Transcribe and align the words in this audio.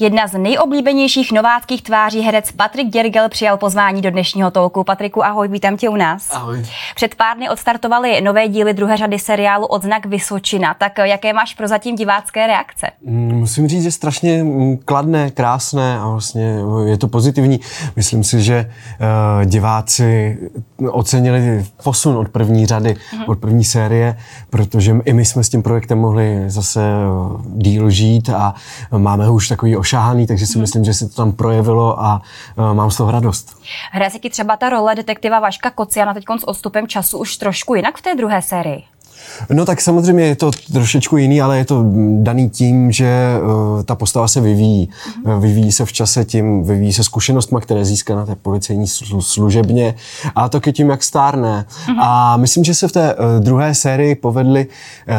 Jedna 0.00 0.26
z 0.26 0.38
nejoblíbenějších 0.38 1.32
nováckých 1.32 1.82
tváří 1.82 2.20
herec 2.20 2.52
Patrik 2.52 2.88
Děrgel 2.88 3.28
přijal 3.28 3.56
pozvání 3.56 4.02
do 4.02 4.10
dnešního 4.10 4.50
tolku. 4.50 4.84
Patriku, 4.84 5.24
ahoj, 5.24 5.48
vítám 5.48 5.76
tě 5.76 5.88
u 5.88 5.96
nás. 5.96 6.28
Ahoj. 6.30 6.66
Před 6.94 7.14
pár 7.14 7.36
dny 7.36 7.48
odstartovaly 7.48 8.20
nové 8.20 8.48
díly 8.48 8.74
druhé 8.74 8.96
řady 8.96 9.18
seriálu 9.18 9.66
Odznak 9.66 10.06
Vysočina. 10.06 10.74
Tak 10.74 10.98
jaké 10.98 11.32
máš 11.32 11.54
prozatím 11.54 11.96
divácké 11.96 12.46
reakce? 12.46 12.86
Mm, 13.04 13.38
musím 13.38 13.68
říct, 13.68 13.82
že 13.82 13.90
strašně 13.90 14.42
mm, 14.44 14.76
kladné, 14.76 15.30
krásné 15.30 15.98
a 15.98 16.08
vlastně 16.08 16.54
je 16.86 16.98
to 16.98 17.08
pozitivní. 17.08 17.60
Myslím 17.96 18.24
si, 18.24 18.42
že 18.42 18.70
uh, 19.00 19.44
diváci 19.44 20.38
ocenili 20.90 21.66
posun 21.84 22.16
od 22.16 22.28
první 22.28 22.66
řady, 22.66 22.92
mm-hmm. 22.92 23.24
od 23.30 23.38
první 23.38 23.64
série, 23.64 24.16
protože 24.50 24.96
i 25.04 25.12
my 25.12 25.24
jsme 25.24 25.44
s 25.44 25.48
tím 25.48 25.62
projektem 25.62 25.98
mohli 25.98 26.44
zase 26.46 26.80
díl 27.44 27.90
žít 27.90 28.28
a 28.28 28.54
máme 28.96 29.26
ho 29.26 29.34
už 29.34 29.48
takový 29.48 29.76
ošáhaný, 29.90 30.26
takže 30.26 30.46
si 30.46 30.52
mm-hmm. 30.52 30.60
myslím, 30.60 30.84
že 30.84 30.94
se 30.94 31.08
to 31.08 31.14
tam 31.14 31.32
projevilo 31.32 32.00
a 32.00 32.22
uh, 32.56 32.74
mám 32.74 32.90
z 32.90 32.96
toho 32.96 33.10
radost. 33.10 33.56
Hraje 33.92 34.10
se 34.10 34.18
ti 34.18 34.30
třeba 34.30 34.56
ta 34.56 34.68
role 34.68 34.94
detektiva 34.94 35.40
Vaška 35.40 35.70
Kociana 35.70 36.14
teď 36.14 36.24
s 36.38 36.48
odstupem 36.48 36.86
času 36.86 37.18
už 37.18 37.36
trošku 37.36 37.74
jinak 37.74 37.98
v 37.98 38.02
té 38.02 38.14
druhé 38.14 38.42
sérii? 38.42 38.82
No 39.50 39.64
tak 39.64 39.80
samozřejmě 39.80 40.24
je 40.24 40.36
to 40.36 40.50
trošičku 40.72 41.16
jiný, 41.16 41.42
ale 41.42 41.58
je 41.58 41.64
to 41.64 41.84
daný 42.18 42.50
tím, 42.50 42.92
že 42.92 43.34
uh, 43.42 43.82
ta 43.82 43.94
postava 43.94 44.28
se 44.28 44.40
vyvíjí. 44.40 44.88
Mm-hmm. 44.88 45.40
Vyvíjí 45.40 45.72
se 45.72 45.84
v 45.84 45.92
čase 45.92 46.24
tím, 46.24 46.64
vyvíjí 46.64 46.92
se 46.92 47.04
zkušenostma, 47.04 47.60
které 47.60 47.84
získá 47.84 48.16
na 48.16 48.26
té 48.26 48.34
policejní 48.34 48.86
služebně 49.20 49.94
a 50.34 50.48
to 50.48 50.60
ke 50.60 50.72
tím, 50.72 50.90
jak 50.90 51.02
stárne. 51.02 51.66
Mm-hmm. 51.86 51.96
A 52.00 52.36
myslím, 52.36 52.64
že 52.64 52.74
se 52.74 52.88
v 52.88 52.92
té 52.92 53.14
uh, 53.14 53.20
druhé 53.38 53.74
sérii 53.74 54.14
povedly 54.14 54.66
uh, 54.66 55.14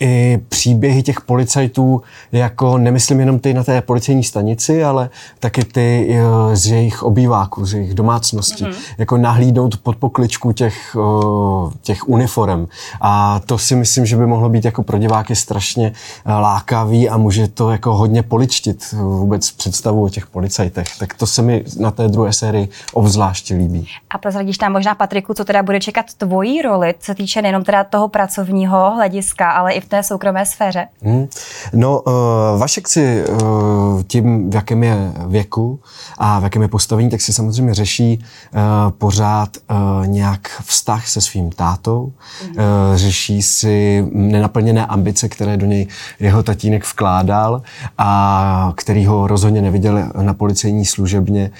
i 0.00 0.38
příběhy 0.48 1.02
těch 1.02 1.20
policajtů, 1.20 2.02
jako 2.32 2.78
nemyslím 2.78 3.20
jenom 3.20 3.38
ty 3.38 3.54
na 3.54 3.64
té 3.64 3.80
policejní 3.80 4.24
stanici, 4.24 4.84
ale 4.84 5.10
taky 5.38 5.64
ty 5.64 6.08
uh, 6.10 6.54
z 6.54 6.66
jejich 6.66 7.02
obýváků, 7.02 7.66
z 7.66 7.74
jejich 7.74 7.94
domácností. 7.94 8.64
Mm-hmm. 8.64 8.94
Jako 8.98 9.16
nahlídnout 9.16 9.76
pod 9.76 9.96
pokličku 9.96 10.52
těch, 10.52 10.96
uh, 10.96 11.72
těch 11.82 12.08
uniform. 12.08 12.66
A 13.00 13.17
to 13.46 13.58
si 13.58 13.76
myslím, 13.76 14.06
že 14.06 14.16
by 14.16 14.26
mohlo 14.26 14.48
být 14.48 14.64
jako 14.64 14.82
pro 14.82 14.98
diváky 14.98 15.36
strašně 15.36 15.92
eh, 16.26 16.32
lákavý 16.32 17.08
a 17.08 17.16
může 17.16 17.48
to 17.48 17.70
jako 17.70 17.94
hodně 17.94 18.22
poličtit 18.22 18.84
eh, 18.92 18.96
vůbec 18.96 19.50
představu 19.50 20.04
o 20.04 20.08
těch 20.08 20.26
policajtech. 20.26 20.86
Tak 20.98 21.14
to 21.14 21.26
se 21.26 21.42
mi 21.42 21.64
na 21.78 21.90
té 21.90 22.08
druhé 22.08 22.32
sérii 22.32 22.68
obzvláště 22.92 23.54
líbí. 23.54 23.88
A 24.10 24.18
prozradíš 24.18 24.58
tam 24.58 24.72
možná 24.72 24.94
Patriku, 24.94 25.34
co 25.34 25.44
teda 25.44 25.62
bude 25.62 25.80
čekat 25.80 26.06
tvojí 26.18 26.62
roli, 26.62 26.94
co 26.98 27.06
se 27.06 27.14
týče 27.14 27.42
nejenom 27.42 27.64
teda 27.64 27.84
toho 27.84 28.08
pracovního 28.08 28.94
hlediska, 28.94 29.50
ale 29.50 29.72
i 29.72 29.80
v 29.80 29.88
té 29.88 30.02
soukromé 30.02 30.46
sféře? 30.46 30.86
Hmm. 31.02 31.28
No, 31.72 32.00
uh, 32.00 32.12
Vašek 32.58 32.88
si 32.88 33.24
uh, 33.24 34.02
tím, 34.02 34.50
v 34.50 34.54
jakém 34.54 34.82
je 34.82 35.12
věku 35.26 35.80
a 36.18 36.40
v 36.40 36.42
jakém 36.42 36.62
je 36.62 36.68
postavení, 36.68 37.10
tak 37.10 37.20
si 37.20 37.32
samozřejmě 37.32 37.74
řeší 37.74 38.18
uh, 38.18 38.60
pořád 38.90 39.48
uh, 39.56 40.06
nějak 40.06 40.62
vztah 40.64 41.08
se 41.08 41.20
svým 41.20 41.50
tátou, 41.50 42.12
hmm. 42.42 42.50
uh, 42.50 42.96
řeší 43.08 43.42
si 43.42 44.04
nenaplněné 44.12 44.86
ambice, 44.86 45.28
které 45.28 45.56
do 45.56 45.66
něj 45.66 45.86
jeho 46.20 46.42
tatínek 46.42 46.84
vkládal 46.84 47.62
a 47.98 48.72
který 48.76 49.06
ho 49.06 49.26
rozhodně 49.26 49.62
neviděl 49.62 50.12
na 50.22 50.34
policejní 50.34 50.84
služebně 50.84 51.50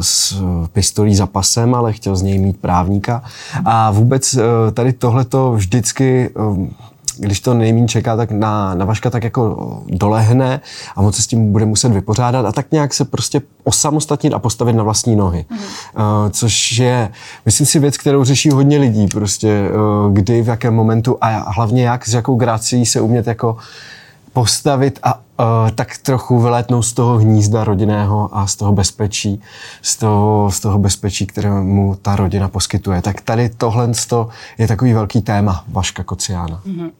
s 0.00 0.42
pistolí 0.72 1.14
za 1.14 1.26
pasem, 1.26 1.74
ale 1.74 1.92
chtěl 1.92 2.16
z 2.16 2.22
něj 2.22 2.38
mít 2.38 2.60
právníka. 2.60 3.22
A 3.64 3.90
vůbec 3.90 4.34
e, 4.34 4.40
tady 4.72 4.92
tohleto 4.92 5.52
vždycky 5.52 6.30
e, 6.30 6.91
když 7.22 7.40
to 7.40 7.54
nejmín 7.54 7.88
čeká, 7.88 8.16
tak 8.16 8.30
na, 8.30 8.74
na 8.74 8.84
Vaška 8.84 9.10
tak 9.10 9.24
jako 9.24 9.56
dolehne 9.86 10.60
a 10.96 11.00
on 11.00 11.12
se 11.12 11.22
s 11.22 11.26
tím 11.26 11.52
bude 11.52 11.64
muset 11.64 11.92
vypořádat 11.92 12.46
a 12.46 12.52
tak 12.52 12.72
nějak 12.72 12.94
se 12.94 13.04
prostě 13.04 13.42
osamostatnit 13.64 14.34
a 14.34 14.38
postavit 14.38 14.72
na 14.72 14.82
vlastní 14.82 15.16
nohy. 15.16 15.44
Mm. 15.50 15.56
Uh, 15.56 15.62
což 16.30 16.72
je, 16.78 17.10
myslím 17.46 17.66
si, 17.66 17.78
věc, 17.78 17.96
kterou 17.96 18.24
řeší 18.24 18.50
hodně 18.50 18.78
lidí, 18.78 19.06
prostě 19.06 19.70
uh, 19.70 20.12
kdy, 20.12 20.42
v 20.42 20.48
jakém 20.48 20.74
momentu 20.74 21.18
a 21.20 21.50
hlavně 21.52 21.84
jak, 21.84 22.08
s 22.08 22.14
jakou 22.14 22.36
grací 22.36 22.86
se 22.86 23.00
umět 23.00 23.26
jako 23.26 23.56
postavit 24.32 24.98
a 25.02 25.20
tak 25.74 25.98
trochu 25.98 26.40
vylétnout 26.40 26.84
z 26.84 26.92
toho 26.92 27.18
hnízda 27.18 27.64
rodinného 27.64 28.30
a 28.32 28.46
z 28.46 28.56
toho 28.56 28.72
bezpečí, 28.72 29.42
z 29.82 29.96
toho, 29.96 30.50
z 30.50 30.60
toho 30.60 30.78
bezpečí, 30.78 31.26
které 31.26 31.50
mu 31.50 31.96
ta 32.02 32.16
rodina 32.16 32.48
poskytuje. 32.48 33.02
Tak 33.02 33.20
tady 33.20 33.48
tohle 33.48 33.88
je 34.58 34.68
takový 34.68 34.92
velký 34.92 35.22
téma 35.22 35.64
Vaška 35.68 36.02
Kociána. 36.02 36.60
Mm-hmm. 36.66 36.90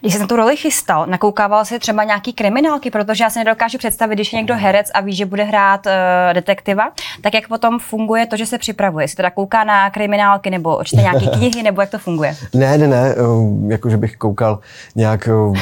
Když 0.00 0.12
se 0.12 0.18
na 0.18 0.26
tu 0.26 0.36
roli 0.36 0.56
chystal, 0.56 1.06
nakoukával 1.06 1.64
si 1.64 1.78
třeba 1.78 2.04
nějaký 2.04 2.32
kriminálky, 2.32 2.90
protože 2.90 3.24
já 3.24 3.30
si 3.30 3.38
nedokážu 3.38 3.78
představit, 3.78 4.14
když 4.14 4.32
je 4.32 4.36
někdo 4.36 4.56
herec 4.56 4.90
a 4.94 5.00
ví, 5.00 5.14
že 5.14 5.26
bude 5.26 5.44
hrát 5.44 5.86
uh, 5.86 5.92
detektiva, 6.32 6.90
tak 7.20 7.34
jak 7.34 7.48
potom 7.48 7.78
funguje 7.78 8.26
to, 8.26 8.36
že 8.36 8.46
se 8.46 8.58
připravuje? 8.58 9.04
Jestli 9.04 9.16
teda 9.16 9.30
kouká 9.30 9.64
na 9.64 9.90
kriminálky 9.90 10.50
nebo 10.50 10.80
čte 10.84 10.96
nějaké 10.96 11.26
knihy, 11.36 11.62
nebo 11.62 11.80
jak 11.80 11.90
to 11.90 11.98
funguje? 11.98 12.36
Ne, 12.54 12.78
ne, 12.78 12.88
ne, 12.88 13.14
uh, 13.14 13.70
jako 13.70 13.90
že 13.90 13.96
bych 13.96 14.16
koukal 14.16 14.58
nějak 14.94 15.28
uh, 15.32 15.56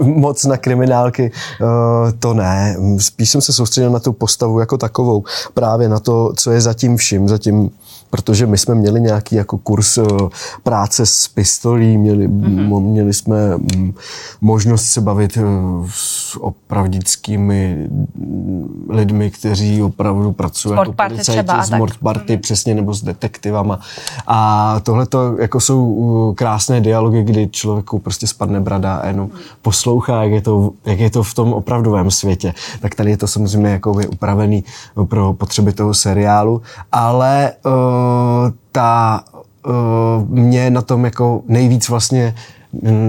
moc 0.06 0.44
na 0.44 0.56
kriminálky. 0.56 1.32
Uh, 1.60 1.75
Eh, 1.75 1.75
to 2.18 2.34
ne. 2.34 2.76
Spíš 2.98 3.30
jsem 3.30 3.40
se 3.40 3.52
soustředil 3.52 3.90
na 3.90 4.00
tu 4.00 4.12
postavu 4.12 4.60
jako 4.60 4.78
takovou. 4.78 5.24
Právě 5.54 5.88
na 5.88 5.98
to, 5.98 6.32
co 6.36 6.50
je 6.50 6.60
zatím 6.60 6.96
vším. 6.96 7.28
Zatím 7.28 7.70
protože 8.10 8.46
my 8.46 8.58
jsme 8.58 8.74
měli 8.74 9.00
nějaký 9.00 9.36
jako 9.36 9.58
kurz 9.58 9.98
eh, 9.98 10.04
práce 10.62 11.06
s 11.06 11.28
pistolí, 11.28 11.98
měli, 11.98 12.28
mm-hmm. 12.28 12.80
měli 12.80 13.12
jsme 13.12 13.56
mm, 13.56 13.94
možnost 14.40 14.84
se 14.84 15.00
bavit 15.00 15.36
eh, 15.36 15.42
s 15.90 16.36
opravdickými 16.40 17.88
lidmi, 18.88 19.30
kteří 19.30 19.82
opravdu 19.82 20.32
pracují 20.32 20.78
jako 20.78 20.92
policajti 20.92 21.52
z 21.62 21.70
Mordparty, 21.70 22.36
mm-hmm. 22.36 22.40
přesně, 22.40 22.74
nebo 22.74 22.94
s 22.94 23.02
detektivama. 23.02 23.80
A 24.26 24.80
tohle 24.80 25.06
to 25.06 25.36
jako 25.38 25.60
jsou 25.60 26.32
krásné 26.36 26.80
dialogy, 26.80 27.22
kdy 27.22 27.48
člověku 27.48 27.98
prostě 27.98 28.26
spadne 28.26 28.60
brada 28.60 28.96
a 28.96 29.06
jenom 29.06 29.30
poslouchá, 29.62 30.22
jak 30.22 30.32
je 30.32 30.40
to, 30.40 30.70
jak 30.84 30.98
je 30.98 31.10
to 31.10 31.22
v 31.22 31.34
tom 31.34 31.52
opravdovém 31.52 32.10
světě. 32.10 32.54
Tak 32.80 32.94
tady 32.94 33.10
je 33.10 33.16
to 33.16 33.26
samozřejmě 33.26 33.70
jako 33.70 33.92
upravený 34.12 34.64
pro 35.04 35.32
potřeby 35.32 35.72
toho 35.72 35.94
seriálu, 35.94 36.62
ale 36.92 37.52
uh, 37.64 37.72
ta 38.72 39.24
uh, 39.66 40.28
mě 40.28 40.70
na 40.70 40.82
tom 40.82 41.04
jako 41.04 41.42
nejvíc 41.48 41.88
vlastně 41.88 42.34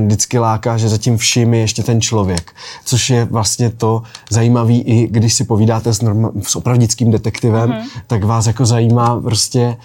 vždycky 0.06 0.40
láká, 0.40 0.78
že 0.78 0.90
zatím 0.90 1.18
vším 1.18 1.54
je 1.54 1.60
ještě 1.60 1.84
ten 1.84 2.02
člověk. 2.02 2.52
Což 2.86 3.10
je 3.10 3.26
vlastně 3.26 3.70
to 3.70 4.02
zajímavý 4.30 4.82
i 4.82 5.08
když 5.08 5.34
si 5.34 5.44
povídáte 5.44 5.94
s, 5.94 6.02
norma, 6.02 6.32
s 6.42 6.56
opravdickým 6.56 7.12
detektivem, 7.12 7.70
mm-hmm. 7.70 8.02
tak 8.08 8.24
vás 8.24 8.48
jako 8.48 8.66
zajímá 8.66 9.22
prostě, 9.22 9.78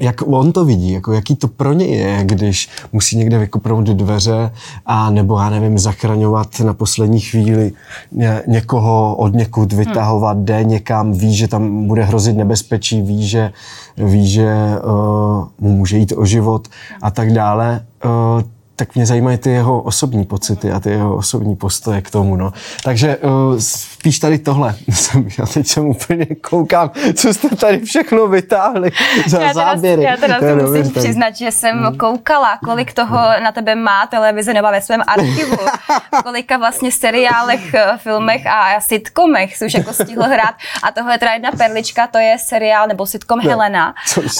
jak 0.00 0.22
on 0.26 0.52
to 0.52 0.64
vidí, 0.64 0.92
jako 0.92 1.12
jaký 1.12 1.36
to 1.36 1.48
pro 1.48 1.72
něj 1.72 1.90
je, 1.90 2.20
když 2.24 2.68
musí 2.92 3.16
někde 3.16 3.38
vykopnout 3.38 3.86
dveře 3.86 4.50
a 4.86 5.10
nebo 5.10 5.38
já 5.38 5.50
nevím, 5.50 5.78
zachraňovat 5.78 6.60
na 6.60 6.74
poslední 6.74 7.20
chvíli 7.20 7.72
ně, 8.12 8.42
někoho 8.46 9.16
od 9.16 9.34
někud 9.34 9.72
vytahovat, 9.72 10.36
mm. 10.36 10.44
jde 10.44 10.64
někam, 10.64 11.12
ví, 11.12 11.36
že 11.36 11.48
tam 11.48 11.86
bude 11.86 12.04
hrozit 12.04 12.36
nebezpečí, 12.36 13.02
ví, 13.02 13.28
že, 13.28 13.52
ví, 13.96 14.28
že 14.28 14.54
uh, 14.84 15.48
mu 15.60 15.76
může 15.76 15.96
jít 15.96 16.12
o 16.16 16.24
život 16.24 16.68
a 17.02 17.10
tak 17.10 17.32
dále. 17.32 17.84
Uh, 18.04 18.42
tak 18.76 18.94
mě 18.94 19.06
zajímají 19.06 19.38
ty 19.38 19.50
jeho 19.50 19.82
osobní 19.82 20.24
pocity 20.24 20.72
a 20.72 20.80
ty 20.80 20.90
jeho 20.90 21.16
osobní 21.16 21.56
postoje 21.56 22.02
k 22.02 22.10
tomu. 22.10 22.36
No. 22.36 22.52
Takže 22.84 23.16
uh, 23.16 23.58
spíš 23.58 24.18
tady 24.18 24.38
tohle. 24.38 24.74
já 25.38 25.46
teď 25.46 25.66
jsem 25.66 25.86
úplně 25.86 26.26
koukám, 26.26 26.90
co 27.14 27.34
jste 27.34 27.56
tady 27.56 27.78
všechno 27.78 28.28
vytáhli 28.28 28.90
za 29.26 29.40
já 29.40 29.48
teda, 29.52 29.64
záběry. 29.64 30.02
Já 30.02 30.16
teda 30.16 30.40
si 30.40 30.54
musím 30.54 30.92
tady. 30.92 31.00
přiznat, 31.00 31.36
že 31.36 31.52
jsem 31.52 31.78
hmm. 31.78 31.96
koukala, 31.96 32.58
kolik 32.64 32.92
toho 32.92 33.18
na 33.42 33.52
tebe 33.52 33.74
má 33.74 34.06
televize 34.06 34.54
nebo 34.54 34.68
ve 34.68 34.80
svém 34.80 35.02
archivu. 35.06 35.56
kolika 36.24 36.56
vlastně 36.56 36.92
seriálech, 36.92 37.74
eh, 37.74 37.92
filmech 37.96 38.46
a 38.46 38.80
sitcomech 38.80 39.56
si 39.56 39.66
už 39.66 39.74
jako 39.74 39.92
stihl 39.92 40.22
hrát. 40.22 40.54
A 40.82 40.92
tohle 40.92 41.14
je 41.14 41.18
teda 41.18 41.32
jedna 41.32 41.50
perlička, 41.52 42.06
to 42.06 42.18
je 42.18 42.36
seriál 42.38 42.86
nebo 42.88 43.06
sitcom 43.06 43.38
no, 43.38 43.50
Helena. 43.50 43.94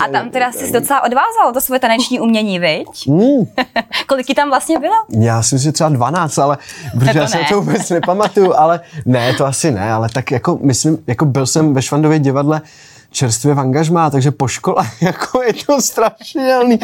A 0.05 0.09
tam 0.09 0.31
teda 0.31 0.53
jsi 0.53 0.73
docela 0.73 1.05
odvázal 1.05 1.53
to 1.53 1.61
svoje 1.61 1.79
taneční 1.79 2.21
umění, 2.21 2.59
viď? 2.59 3.09
Hmm. 3.09 3.47
kolik 4.07 4.22
tam 4.35 4.49
vlastně 4.49 4.79
bylo? 4.79 4.95
Já 5.21 5.43
si 5.43 5.55
myslím, 5.55 5.69
že 5.69 5.73
třeba 5.73 5.91
12, 5.91 6.39
ale 6.39 6.59
protože 6.99 7.19
já 7.19 7.27
se 7.27 7.39
to 7.49 7.61
vůbec 7.61 7.91
nepamatuju, 7.91 8.55
ale 8.55 8.81
ne, 9.07 9.35
to 9.35 9.47
asi 9.47 9.71
ne, 9.71 9.93
ale 9.93 10.09
tak 10.09 10.31
jako 10.31 10.59
myslím, 10.63 10.99
jako 11.07 11.25
byl 11.25 11.47
jsem 11.47 11.75
ve 11.75 11.83
Švandově 11.83 12.19
divadle 12.19 12.61
čerstvě 13.13 13.55
v 13.55 13.61
angažmá, 13.61 14.11
takže 14.11 14.31
po 14.31 14.49
škole 14.49 14.85
jako 15.01 15.43
je 15.43 15.53
to 15.67 15.83
strašidelný, 15.83 16.79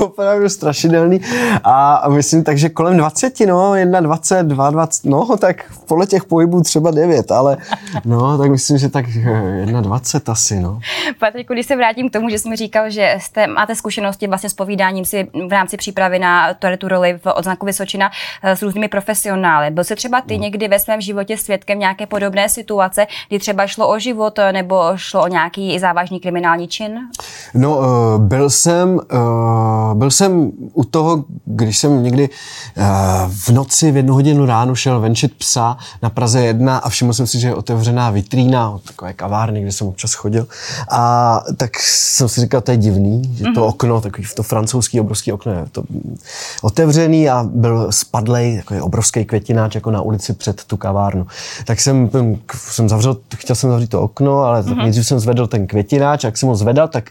opravdu 0.00 0.48
strašidelný. 0.48 1.20
A 1.64 2.08
myslím, 2.08 2.44
takže 2.44 2.68
kolem 2.68 2.96
20, 2.96 3.40
no, 3.40 3.74
21, 4.00 4.70
22, 4.70 5.18
no, 5.18 5.36
tak 5.36 5.72
podle 5.86 6.06
těch 6.06 6.24
pohybů 6.24 6.62
třeba 6.62 6.90
9, 6.90 7.30
ale 7.30 7.56
no, 8.04 8.38
tak 8.38 8.50
myslím, 8.50 8.78
že 8.78 8.88
tak 8.88 9.06
21 9.80 10.32
asi, 10.32 10.60
no. 10.60 10.80
Patriku, 11.18 11.52
když 11.52 11.66
se 11.66 11.76
vrátím 11.76 12.08
k 12.08 12.12
tomu, 12.12 12.28
že 12.28 12.38
jsi 12.38 12.48
mi 12.48 12.56
říkal, 12.56 12.90
že 12.90 13.16
jste, 13.20 13.46
máte 13.46 13.74
zkušenosti 13.74 14.26
vlastně 14.26 14.50
s 14.50 14.54
povídáním 14.54 15.04
si 15.04 15.28
v 15.48 15.52
rámci 15.52 15.76
přípravy 15.76 16.18
na 16.18 16.54
tu 16.78 16.88
roli 16.88 17.18
v 17.24 17.32
odznaku 17.34 17.66
Vysočina 17.66 18.10
eh, 18.42 18.56
s 18.56 18.62
různými 18.62 18.88
profesionály. 18.88 19.70
Byl 19.70 19.84
jsi 19.84 19.96
třeba 19.96 20.20
ty 20.20 20.38
no. 20.38 20.42
někdy 20.42 20.68
ve 20.68 20.78
svém 20.78 21.00
životě 21.00 21.36
svědkem 21.36 21.78
nějaké 21.78 22.06
podobné 22.06 22.48
situace, 22.48 23.06
kdy 23.28 23.38
třeba 23.38 23.66
šlo 23.66 23.88
o 23.88 23.98
život 23.98 24.38
eh, 24.38 24.52
nebo 24.52 24.92
šlo 24.96 25.22
o 25.22 25.28
nějaký 25.28 25.71
závažný 25.80 26.20
kriminální 26.20 26.68
čin? 26.68 26.98
No, 27.54 27.78
uh, 27.78 27.84
byl 28.18 28.50
jsem, 28.50 28.94
uh, 28.94 29.94
byl 29.94 30.10
jsem 30.10 30.50
u 30.72 30.84
toho, 30.84 31.24
když 31.44 31.78
jsem 31.78 32.02
někdy 32.02 32.28
uh, 32.28 32.84
v 33.28 33.48
noci 33.48 33.92
v 33.92 33.96
jednu 33.96 34.14
hodinu 34.14 34.46
ráno 34.46 34.74
šel 34.74 35.00
venčit 35.00 35.34
psa 35.34 35.76
na 36.02 36.10
Praze 36.10 36.44
1 36.44 36.78
a 36.78 36.88
všiml 36.88 37.12
jsem 37.12 37.26
si, 37.26 37.40
že 37.40 37.48
je 37.48 37.54
otevřená 37.54 38.10
vitrína, 38.10 38.78
takové 38.86 39.12
kavárny, 39.12 39.62
kde 39.62 39.72
jsem 39.72 39.86
občas 39.86 40.14
chodil. 40.14 40.46
A 40.90 41.42
tak 41.56 41.78
jsem 41.78 42.28
si 42.28 42.40
říkal, 42.40 42.60
to 42.60 42.70
je 42.70 42.76
divný, 42.76 43.22
že 43.34 43.44
to 43.44 43.50
mm-hmm. 43.50 43.68
okno, 43.68 44.00
takový 44.00 44.28
to 44.36 44.42
francouzský 44.42 45.00
obrovský 45.00 45.32
okno 45.32 45.52
je 45.52 45.64
to 45.72 45.82
otevřený 46.62 47.28
a 47.28 47.44
byl 47.54 47.86
spadlej, 47.92 48.56
takový 48.56 48.80
obrovský 48.80 49.24
květináč 49.24 49.74
jako 49.74 49.90
na 49.90 50.00
ulici 50.00 50.32
před 50.32 50.64
tu 50.64 50.76
kavárnu. 50.76 51.26
Tak 51.64 51.80
jsem, 51.80 52.10
jsem 52.54 52.88
zavřel, 52.88 53.16
chtěl 53.36 53.56
jsem 53.56 53.70
zavřít 53.70 53.90
to 53.90 54.02
okno, 54.02 54.38
ale 54.38 54.62
mm-hmm. 54.62 54.76
nejdřív 54.76 55.06
jsem 55.06 55.20
zvedl 55.20 55.46
ten 55.46 55.61
květináč, 55.66 56.24
jak 56.24 56.36
jsem 56.36 56.48
ho 56.48 56.54
zvedal, 56.54 56.88
tak 56.88 57.10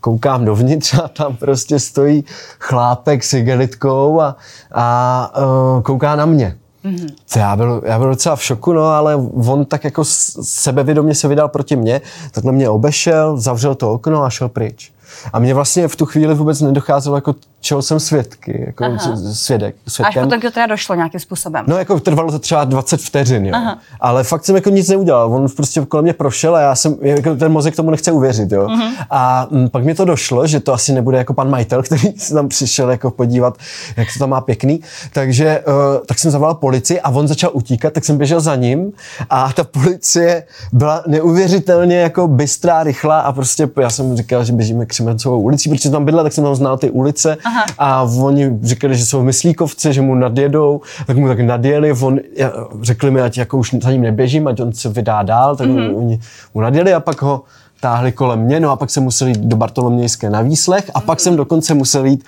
koukám 0.00 0.44
dovnitř 0.44 0.94
a 0.94 1.08
tam 1.08 1.36
prostě 1.36 1.78
stojí 1.78 2.24
chlápek 2.58 3.24
s 3.24 3.32
igelitkou 3.32 4.20
a, 4.20 4.36
a 4.72 5.32
uh, 5.76 5.82
kouká 5.82 6.16
na 6.16 6.26
mě. 6.26 6.56
Mm-hmm. 6.84 7.14
Já, 7.36 7.56
byl, 7.56 7.82
já 7.84 7.98
byl 7.98 8.08
docela 8.08 8.36
v 8.36 8.42
šoku, 8.42 8.72
no, 8.72 8.84
ale 8.84 9.16
on 9.46 9.64
tak 9.64 9.84
jako 9.84 10.04
sebevědomě 10.42 11.14
se 11.14 11.28
vydal 11.28 11.48
proti 11.48 11.76
mně, 11.76 12.00
tak 12.30 12.44
na 12.44 12.52
mě 12.52 12.68
obešel, 12.68 13.36
zavřel 13.36 13.74
to 13.74 13.92
okno 13.92 14.22
a 14.22 14.30
šel 14.30 14.48
pryč. 14.48 14.92
A 15.32 15.38
mě 15.38 15.54
vlastně 15.54 15.88
v 15.88 15.96
tu 15.96 16.06
chvíli 16.06 16.34
vůbec 16.34 16.60
nedocházelo, 16.60 17.16
jako 17.16 17.34
čeho 17.60 17.82
jsem 17.82 18.00
svědky, 18.00 18.64
jako 18.66 18.84
svědek, 19.32 19.74
svědkem. 19.88 20.22
Až 20.22 20.26
potom 20.26 20.40
to 20.40 20.50
teda 20.50 20.66
došlo 20.66 20.94
nějakým 20.94 21.20
způsobem. 21.20 21.64
No 21.68 21.78
jako 21.78 22.00
trvalo 22.00 22.32
to 22.32 22.38
třeba 22.38 22.64
20 22.64 23.00
vteřin, 23.00 23.46
jo. 23.46 23.52
Aha. 23.54 23.78
Ale 24.00 24.24
fakt 24.24 24.44
jsem 24.44 24.54
jako 24.54 24.70
nic 24.70 24.88
neudělal. 24.88 25.34
On 25.34 25.48
prostě 25.56 25.80
kolem 25.80 26.04
mě 26.04 26.12
prošel 26.12 26.56
a 26.56 26.60
já 26.60 26.74
jsem, 26.74 26.96
jako 27.02 27.36
ten 27.36 27.52
mozek 27.52 27.76
tomu 27.76 27.90
nechce 27.90 28.12
uvěřit, 28.12 28.52
jo. 28.52 28.66
Uh-huh. 28.66 28.90
A 29.10 29.48
m, 29.50 29.68
pak 29.68 29.84
mi 29.84 29.94
to 29.94 30.04
došlo, 30.04 30.46
že 30.46 30.60
to 30.60 30.72
asi 30.72 30.92
nebude 30.92 31.18
jako 31.18 31.34
pan 31.34 31.50
majitel, 31.50 31.82
který 31.86 32.12
se 32.16 32.34
tam 32.34 32.48
přišel 32.48 32.90
jako 32.90 33.10
podívat, 33.10 33.58
jak 33.96 34.08
to 34.12 34.18
tam 34.18 34.30
má 34.30 34.40
pěkný. 34.40 34.80
Takže 35.12 35.64
uh, 35.66 36.06
tak 36.06 36.18
jsem 36.18 36.30
zavolal 36.30 36.54
policii 36.54 37.00
a 37.00 37.10
on 37.10 37.28
začal 37.28 37.50
utíkat, 37.52 37.92
tak 37.92 38.04
jsem 38.04 38.18
běžel 38.18 38.40
za 38.40 38.56
ním 38.56 38.92
a 39.30 39.52
ta 39.52 39.64
policie 39.64 40.44
byla 40.72 41.02
neuvěřitelně 41.06 41.98
jako 41.98 42.28
bystrá, 42.28 42.82
rychlá 42.82 43.20
a 43.20 43.32
prostě 43.32 43.68
já 43.80 43.90
jsem 43.90 44.06
mu 44.06 44.16
říkal, 44.16 44.44
že 44.44 44.52
běžíme 44.52 44.86
Křimencovou 44.86 45.40
ulicí, 45.40 45.70
protože 45.70 45.90
tam 45.90 46.04
bydla, 46.04 46.22
tak 46.22 46.32
jsem 46.32 46.44
tam 46.44 46.54
znal 46.54 46.78
ty 46.78 46.90
ulice 46.90 47.36
Aha. 47.44 47.49
A 47.78 48.02
oni 48.02 48.58
říkali, 48.62 48.96
že 48.96 49.06
jsou 49.06 49.22
myslíkovci, 49.22 49.92
že 49.92 50.00
mu 50.00 50.14
nadjedou, 50.14 50.80
tak 51.06 51.16
mu 51.16 51.28
tak 51.28 51.40
nadjeli, 51.40 51.92
on, 51.92 52.18
řekli 52.82 53.10
mi, 53.10 53.20
ať 53.20 53.38
jako 53.38 53.58
už 53.58 53.74
za 53.82 53.90
ním 53.90 54.02
neběžím, 54.02 54.46
ať 54.46 54.60
on 54.60 54.72
se 54.72 54.88
vydá 54.88 55.22
dál, 55.22 55.56
tak 55.56 55.68
mm-hmm. 55.68 55.96
oni 55.96 56.20
mu 56.54 56.60
nadjeli 56.60 56.94
a 56.94 57.00
pak 57.00 57.22
ho 57.22 57.42
táhli 57.80 58.12
kolem 58.12 58.40
mě, 58.40 58.60
no 58.60 58.70
a 58.70 58.76
pak 58.76 58.90
jsem 58.90 59.02
musel 59.02 59.28
jít 59.28 59.38
do 59.38 59.56
Bartolomějské 59.56 60.30
na 60.30 60.40
výslech 60.42 60.90
a 60.94 61.00
pak 61.00 61.20
jsem 61.20 61.36
dokonce 61.36 61.74
musel 61.74 62.04
jít 62.04 62.24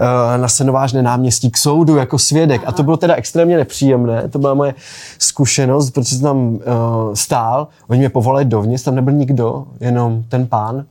uh, 0.00 0.40
na 0.40 0.48
Senovážné 0.48 1.02
náměstí 1.02 1.50
k 1.50 1.56
soudu 1.56 1.96
jako 1.96 2.18
svědek. 2.18 2.60
Aha. 2.60 2.70
a 2.70 2.72
to 2.72 2.82
bylo 2.82 2.96
teda 2.96 3.14
extrémně 3.14 3.56
nepříjemné, 3.56 4.28
to 4.28 4.38
byla 4.38 4.54
moje 4.54 4.74
zkušenost, 5.18 5.90
protože 5.90 6.14
jsem 6.14 6.22
tam 6.22 6.36
uh, 6.38 6.60
stál, 7.14 7.68
oni 7.88 7.98
mě 7.98 8.08
povolali 8.08 8.44
dovnitř, 8.44 8.82
tam 8.82 8.94
nebyl 8.94 9.14
nikdo, 9.14 9.64
jenom 9.80 10.24
ten 10.28 10.46
pán 10.46 10.84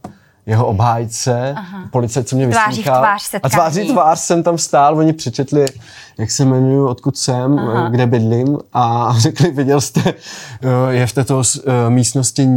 jeho 0.46 0.66
obhájce, 0.66 1.56
policajt, 1.92 2.28
co 2.28 2.36
mě 2.36 2.48
vyslýchal. 2.48 3.02
Tvář 3.02 3.36
a 3.44 3.50
tváří 3.50 3.88
tvář 3.88 4.20
jsem 4.20 4.44
tam 4.44 4.58
stál, 4.58 4.98
oni 4.98 5.14
přečetli, 5.14 5.66
jak 6.18 6.32
se 6.32 6.44
jmenuju, 6.44 6.88
odkud 6.88 7.18
jsem, 7.18 7.60
Aha. 7.60 7.90
kde 7.90 8.08
bydlím 8.08 8.58
a 8.74 9.14
řekli, 9.18 9.52
viděl 9.52 9.82
jste, 9.82 10.02
eh, 10.10 10.94
je 10.94 11.08
v 11.08 11.14
této 11.14 11.42
eh, 11.68 11.90
místnosti 11.90 12.48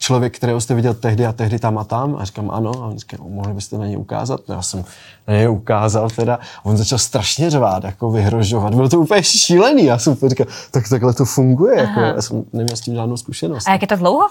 člověk, 0.00 0.36
kterého 0.36 0.60
jste 0.60 0.74
viděl 0.74 0.94
tehdy 0.94 1.26
a 1.26 1.32
tehdy 1.32 1.58
tam 1.58 1.78
a 1.78 1.84
tam? 1.84 2.16
A 2.18 2.24
říkám 2.24 2.50
ano. 2.50 2.72
A 2.82 2.86
on 2.86 2.98
říká, 2.98 3.16
mohli 3.28 3.54
byste 3.54 3.78
na 3.78 3.86
něj 3.86 3.96
ukázat? 3.96 4.40
No, 4.48 4.54
já 4.54 4.62
jsem 4.62 4.84
na 5.28 5.34
něj 5.34 5.48
ukázal 5.48 6.10
teda. 6.10 6.34
A 6.34 6.64
on 6.64 6.76
začal 6.76 6.98
strašně 6.98 7.50
řvát, 7.50 7.84
jako 7.84 8.10
vyhrožovat. 8.10 8.74
Bylo 8.74 8.88
to 8.88 9.00
úplně 9.00 9.22
šílený. 9.22 9.84
Já 9.84 9.98
jsem 9.98 10.16
říkal, 10.26 10.46
tak 10.70 10.88
takhle 10.88 11.12
to 11.12 11.24
funguje. 11.24 11.78
Jako, 11.78 12.00
já 12.00 12.22
jsem 12.22 12.44
neměl 12.52 12.76
s 12.76 12.80
tím 12.80 12.94
žádnou 12.94 13.16
zkušenost. 13.16 13.68
A 13.68 13.72
jak 13.72 13.82
je 13.82 13.88
to 13.88 13.96
dlouho? 13.96 14.28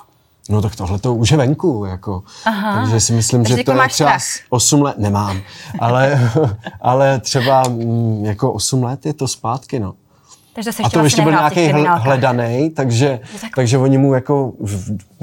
No 0.49 0.61
tak 0.61 0.75
tohle 0.75 0.99
to 0.99 1.15
už 1.15 1.31
je 1.31 1.37
venku, 1.37 1.85
jako. 1.85 2.23
Aha. 2.45 2.81
Takže 2.81 2.99
si 2.99 3.13
myslím, 3.13 3.43
Takže 3.43 3.57
že 3.57 3.63
to 3.63 3.71
je 3.71 3.87
třeba 3.87 4.19
strach. 4.19 4.45
8 4.49 4.81
let, 4.81 4.97
nemám, 4.97 5.41
ale, 5.79 6.31
ale 6.81 7.19
třeba 7.19 7.63
mm, 7.69 8.25
jako 8.25 8.53
8 8.53 8.83
let 8.83 9.05
je 9.05 9.13
to 9.13 9.27
zpátky, 9.27 9.79
no. 9.79 9.93
Takže 10.53 10.71
a 10.83 10.89
to 10.89 10.99
ještě 10.99 11.21
byl 11.21 11.31
nějaký 11.31 11.71
hledaný, 11.97 12.69
takže, 12.69 13.19
tak... 13.41 13.51
takže 13.55 13.77
oni 13.77 13.97
mu 13.97 14.13
jako 14.13 14.53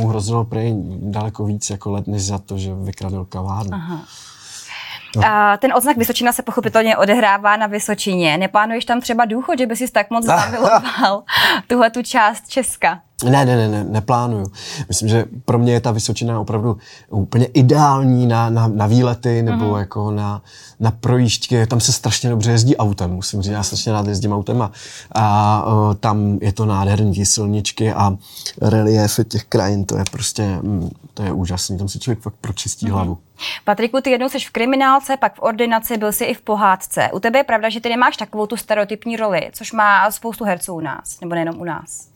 mu 0.01 0.09
hrozilo 0.09 0.45
prej 0.45 0.75
daleko 1.01 1.45
víc 1.45 1.71
jako 1.71 1.91
let, 1.91 2.07
než 2.07 2.27
za 2.27 2.39
to, 2.39 2.59
že 2.59 2.75
vykradl 2.75 3.25
kavárnu. 3.25 3.75
Aha. 3.75 4.01
No. 5.17 5.23
A 5.25 5.57
ten 5.57 5.75
odznak 5.75 5.97
Vysočina 5.97 6.33
se 6.33 6.43
pochopitelně 6.43 6.97
odehrává 6.97 7.57
na 7.57 7.67
Vysočině. 7.67 8.39
Neplánuješ 8.39 8.85
tam 8.85 9.01
třeba 9.01 9.25
důchod, 9.25 9.59
že 9.59 9.67
by 9.67 9.77
si 9.77 9.91
tak 9.91 10.11
moc 10.11 10.25
zamiloval 10.27 11.23
tuhle 11.67 11.91
tu 11.91 12.03
část 12.03 12.49
Česka? 12.49 13.01
Ne, 13.25 13.45
ne, 13.45 13.57
ne, 13.57 13.69
ne, 13.69 13.85
neplánuju. 13.85 14.47
Myslím, 14.89 15.09
že 15.09 15.25
pro 15.45 15.59
mě 15.59 15.73
je 15.73 15.81
ta 15.81 15.91
Vysočina 15.91 16.41
opravdu 16.41 16.77
úplně 17.11 17.47
ideální 17.47 18.27
na, 18.27 18.51
na, 18.51 18.69
na 18.69 18.87
výlety 18.87 19.43
nebo 19.43 19.65
mm-hmm. 19.65 19.79
jako 19.79 20.11
na, 20.11 20.43
na 20.81 20.91
projížďky. 20.91 21.67
Tam 21.67 21.81
se 21.81 21.93
strašně 21.93 22.31
dobře 22.31 22.51
jezdí 22.51 22.77
autem, 22.77 23.11
musím 23.11 23.43
říct, 23.43 23.53
já 23.53 23.63
strašně 23.63 23.93
rád 23.93 24.07
jezdím 24.07 24.33
autem 24.33 24.63
a, 24.63 24.73
a 25.13 25.65
uh, 25.67 25.95
tam 25.95 26.39
je 26.43 26.53
to 26.53 26.67
nádherný, 26.67 27.15
ty 27.15 27.27
silničky 27.27 27.93
a 27.93 28.17
reliefy 28.61 29.25
těch 29.25 29.45
krajin, 29.45 29.85
to 29.85 29.99
je 29.99 30.05
prostě, 30.11 30.43
mm, 30.63 30.91
to 31.15 31.23
je 31.23 31.33
úžasný, 31.33 31.79
tam 31.79 31.89
si 31.89 31.99
člověk 31.99 32.21
fakt 32.21 32.37
pročistí 32.41 32.87
mm-hmm. 32.87 32.93
hlavu. 32.93 33.19
Patriku, 33.65 34.01
ty 34.01 34.11
jednou 34.11 34.29
jsi 34.29 34.39
v 34.39 34.51
kriminálce, 34.51 35.17
pak 35.17 35.35
v 35.35 35.43
ordinaci, 35.43 35.97
byl 35.97 36.13
jsi 36.13 36.25
i 36.25 36.35
v 36.35 36.41
pohádce. 36.41 37.09
U 37.13 37.21
tebe 37.21 37.39
je 37.39 37.45
pravda, 37.45 37.69
že 37.69 37.81
ty 37.81 37.89
nemáš 37.89 38.17
takovou 38.17 38.47
tu 38.47 38.57
stereotypní 38.57 39.17
roli, 39.17 39.51
což 39.53 39.73
má 39.73 40.11
spoustu 40.11 40.45
herců 40.45 40.75
u 40.75 40.81
nás, 40.81 41.21
nebo 41.21 41.35
nejenom 41.35 41.61
u 41.61 41.65
nás. 41.65 42.16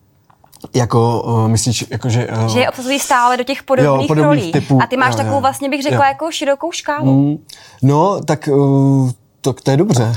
Jako, 0.74 1.22
uh, 1.22 1.48
myslíš, 1.48 1.84
jako 1.90 2.08
že... 2.08 2.28
Uh, 2.28 2.46
že 2.46 2.60
je 2.60 2.68
obsazují 2.68 3.00
stále 3.00 3.36
do 3.36 3.44
těch 3.44 3.62
podobných, 3.62 4.00
jo, 4.00 4.08
podobných 4.08 4.24
rolí. 4.24 4.52
Typů, 4.52 4.82
a 4.82 4.86
ty 4.86 4.96
máš 4.96 5.10
jo, 5.10 5.16
takovou, 5.16 5.34
jo, 5.34 5.40
vlastně 5.40 5.68
bych 5.68 5.82
řekla, 5.82 6.06
jo. 6.06 6.12
jako 6.12 6.30
širokou 6.30 6.72
škálu. 6.72 7.12
Mm, 7.12 7.38
no, 7.82 8.20
tak 8.20 8.48
uh, 8.52 9.10
to, 9.40 9.52
to 9.52 9.70
je 9.70 9.76
dobře. 9.76 10.16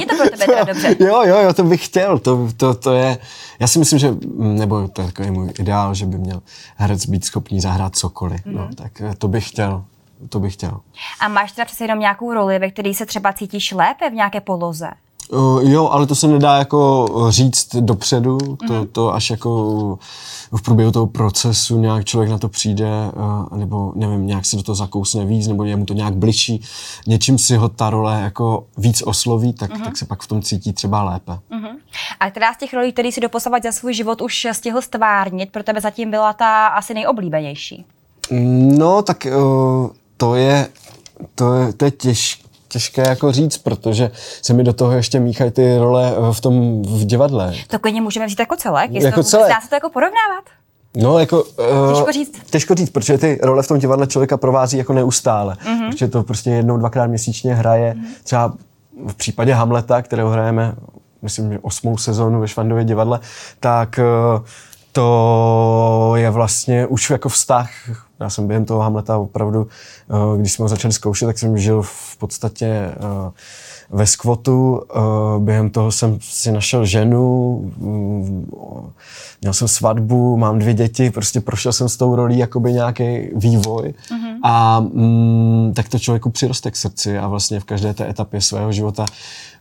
Je 0.00 0.06
to 0.06 0.16
pro 0.16 0.30
tebe 0.30 0.46
teda 0.46 0.64
dobře. 0.64 0.96
jo, 1.04 1.22
jo, 1.24 1.36
jo, 1.42 1.52
to 1.52 1.64
bych 1.64 1.84
chtěl. 1.84 2.18
To, 2.18 2.48
to, 2.56 2.74
to 2.74 2.92
je, 2.92 3.18
já 3.60 3.66
si 3.66 3.78
myslím, 3.78 3.98
že, 3.98 4.14
nebo 4.36 4.88
to 4.88 5.02
je 5.02 5.06
takový 5.06 5.30
můj 5.30 5.52
ideál, 5.58 5.94
že 5.94 6.06
by 6.06 6.18
měl 6.18 6.42
herec 6.76 7.06
být 7.06 7.24
schopný 7.24 7.60
zahrát 7.60 7.96
cokoliv. 7.96 8.46
Mm. 8.46 8.54
No, 8.54 8.62
mhm. 8.62 8.74
tak 8.74 9.02
to 9.18 9.28
bych 9.28 9.48
chtěl. 9.48 9.84
To 10.28 10.40
bych 10.40 10.52
chtěl. 10.52 10.80
A 11.20 11.28
máš 11.28 11.52
teda 11.52 11.64
přece 11.64 11.84
jenom 11.84 11.98
nějakou 11.98 12.34
roli, 12.34 12.58
ve 12.58 12.70
které 12.70 12.94
se 12.94 13.06
třeba 13.06 13.32
cítíš 13.32 13.72
lépe 13.72 14.10
v 14.10 14.12
nějaké 14.12 14.40
poloze? 14.40 14.90
Uh, 15.32 15.70
jo, 15.70 15.88
ale 15.88 16.06
to 16.06 16.14
se 16.14 16.28
nedá 16.28 16.56
jako 16.56 17.08
říct 17.28 17.76
dopředu, 17.80 18.38
to, 18.38 18.54
mm-hmm. 18.54 18.88
to 18.92 19.14
až 19.14 19.30
jako 19.30 19.98
v 20.56 20.62
průběhu 20.62 20.92
toho 20.92 21.06
procesu 21.06 21.78
nějak 21.78 22.04
člověk 22.04 22.30
na 22.30 22.38
to 22.38 22.48
přijde, 22.48 22.90
uh, 23.16 23.58
nebo 23.58 23.92
nevím, 23.94 24.26
nějak 24.26 24.46
se 24.46 24.56
do 24.56 24.62
toho 24.62 24.76
zakousne 24.76 25.24
víc, 25.24 25.48
nebo 25.48 25.64
je 25.64 25.76
mu 25.76 25.84
to 25.84 25.94
nějak 25.94 26.14
bližší, 26.14 26.62
něčím 27.06 27.38
si 27.38 27.56
ho 27.56 27.68
ta 27.68 27.90
role 27.90 28.20
jako 28.20 28.64
víc 28.78 29.02
osloví, 29.02 29.52
tak, 29.52 29.70
mm-hmm. 29.70 29.84
tak 29.84 29.96
se 29.96 30.06
pak 30.06 30.22
v 30.22 30.26
tom 30.26 30.42
cítí 30.42 30.72
třeba 30.72 31.02
lépe. 31.02 31.32
Mm-hmm. 31.32 31.76
A 32.20 32.30
která 32.30 32.54
z 32.54 32.56
těch 32.56 32.74
rolí, 32.74 32.92
který 32.92 33.12
si 33.12 33.20
doposavat 33.20 33.62
za 33.62 33.72
svůj 33.72 33.94
život 33.94 34.20
už 34.20 34.46
stihl 34.52 34.82
stvárnit, 34.82 35.52
pro 35.52 35.62
tebe 35.62 35.80
zatím 35.80 36.10
byla 36.10 36.32
ta 36.32 36.66
asi 36.66 36.94
nejoblíbenější? 36.94 37.84
No, 38.78 39.02
tak 39.02 39.26
uh, 39.36 39.90
to 40.16 40.34
je, 40.34 40.68
to 41.34 41.54
je, 41.54 41.72
to 41.72 41.84
je 41.84 41.90
těžké 41.90 42.49
těžké 42.70 43.08
jako 43.08 43.32
říct, 43.32 43.58
protože 43.58 44.10
se 44.42 44.52
mi 44.52 44.64
do 44.64 44.72
toho 44.72 44.92
ještě 44.92 45.20
míchají 45.20 45.50
ty 45.50 45.78
role 45.78 46.12
eh, 46.12 46.32
v 46.32 46.40
tom 46.40 46.82
v 46.82 47.04
divadle. 47.04 47.54
To 47.68 47.78
klidně 47.78 48.00
můžeme 48.00 48.28
říct 48.28 48.38
jako 48.38 48.56
celek, 48.56 48.90
jestli 48.90 49.06
jako 49.06 49.22
to, 49.22 49.28
celek. 49.28 49.48
dá 49.48 49.60
se 49.60 49.68
to 49.68 49.74
jako 49.74 49.90
porovnávat. 49.90 50.44
No, 50.96 51.18
jako... 51.18 51.42
Uh, 51.42 51.92
těžko 51.92 52.12
říct. 52.12 52.32
Těžko 52.50 52.74
říct, 52.74 52.90
protože 52.90 53.18
ty 53.18 53.38
role 53.42 53.62
v 53.62 53.68
tom 53.68 53.78
divadle 53.78 54.06
člověka 54.06 54.36
provází 54.36 54.78
jako 54.78 54.92
neustále. 54.92 55.54
Mm-hmm. 55.54 55.90
Protože 55.90 56.08
to 56.08 56.22
prostě 56.22 56.50
jednou, 56.50 56.76
dvakrát 56.76 57.06
měsíčně 57.06 57.54
hraje. 57.54 57.94
Mm-hmm. 57.94 58.24
Třeba 58.24 58.54
v 59.06 59.14
případě 59.14 59.52
Hamleta, 59.52 60.02
kterého 60.02 60.30
hrajeme, 60.30 60.74
myslím, 61.22 61.52
že 61.52 61.58
osmou 61.58 61.96
sezónu 61.98 62.40
ve 62.40 62.48
Švandově 62.48 62.84
divadle, 62.84 63.20
tak 63.60 64.00
uh, 64.38 64.44
to 64.92 66.12
je 66.16 66.30
vlastně 66.30 66.86
už 66.86 67.10
jako 67.10 67.28
vztah. 67.28 67.70
Já 68.20 68.30
jsem 68.30 68.46
během 68.46 68.64
toho 68.64 68.80
Hamleta 68.80 69.18
opravdu, 69.18 69.66
eh, 70.10 70.38
když 70.38 70.52
jsme 70.52 70.62
ho 70.62 70.68
začali 70.68 70.94
zkoušet, 70.94 71.26
tak 71.26 71.38
jsem 71.38 71.58
žil 71.58 71.82
v 71.82 72.16
podstatě 72.16 72.66
eh, 72.66 73.30
ve 73.90 74.06
skvotu. 74.06 74.82
Eh, 74.94 75.00
během 75.38 75.70
toho 75.70 75.92
jsem 75.92 76.18
si 76.20 76.52
našel 76.52 76.84
ženu, 76.84 77.60
mm, 77.76 78.50
měl 79.40 79.52
jsem 79.52 79.68
svatbu, 79.68 80.36
mám 80.36 80.58
dvě 80.58 80.74
děti, 80.74 81.10
prostě 81.10 81.40
prošel 81.40 81.72
jsem 81.72 81.88
s 81.88 81.96
tou 81.96 82.16
rolí 82.16 82.38
jakoby 82.38 82.72
nějaký 82.72 83.28
vývoj 83.34 83.94
mm-hmm. 84.10 84.38
a 84.42 84.80
mm, 84.80 85.72
tak 85.76 85.88
to 85.88 85.98
člověku 85.98 86.30
přiroste 86.30 86.70
k 86.70 86.76
srdci 86.76 87.18
a 87.18 87.28
vlastně 87.28 87.60
v 87.60 87.64
každé 87.64 87.94
té 87.94 88.10
etapě 88.10 88.40
svého 88.40 88.72
života 88.72 89.04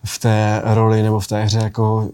v 0.03 0.19
té 0.19 0.61
roli 0.65 1.03
nebo 1.03 1.19
v 1.19 1.27
té 1.27 1.43
hře 1.43 1.59
jako 1.59 2.09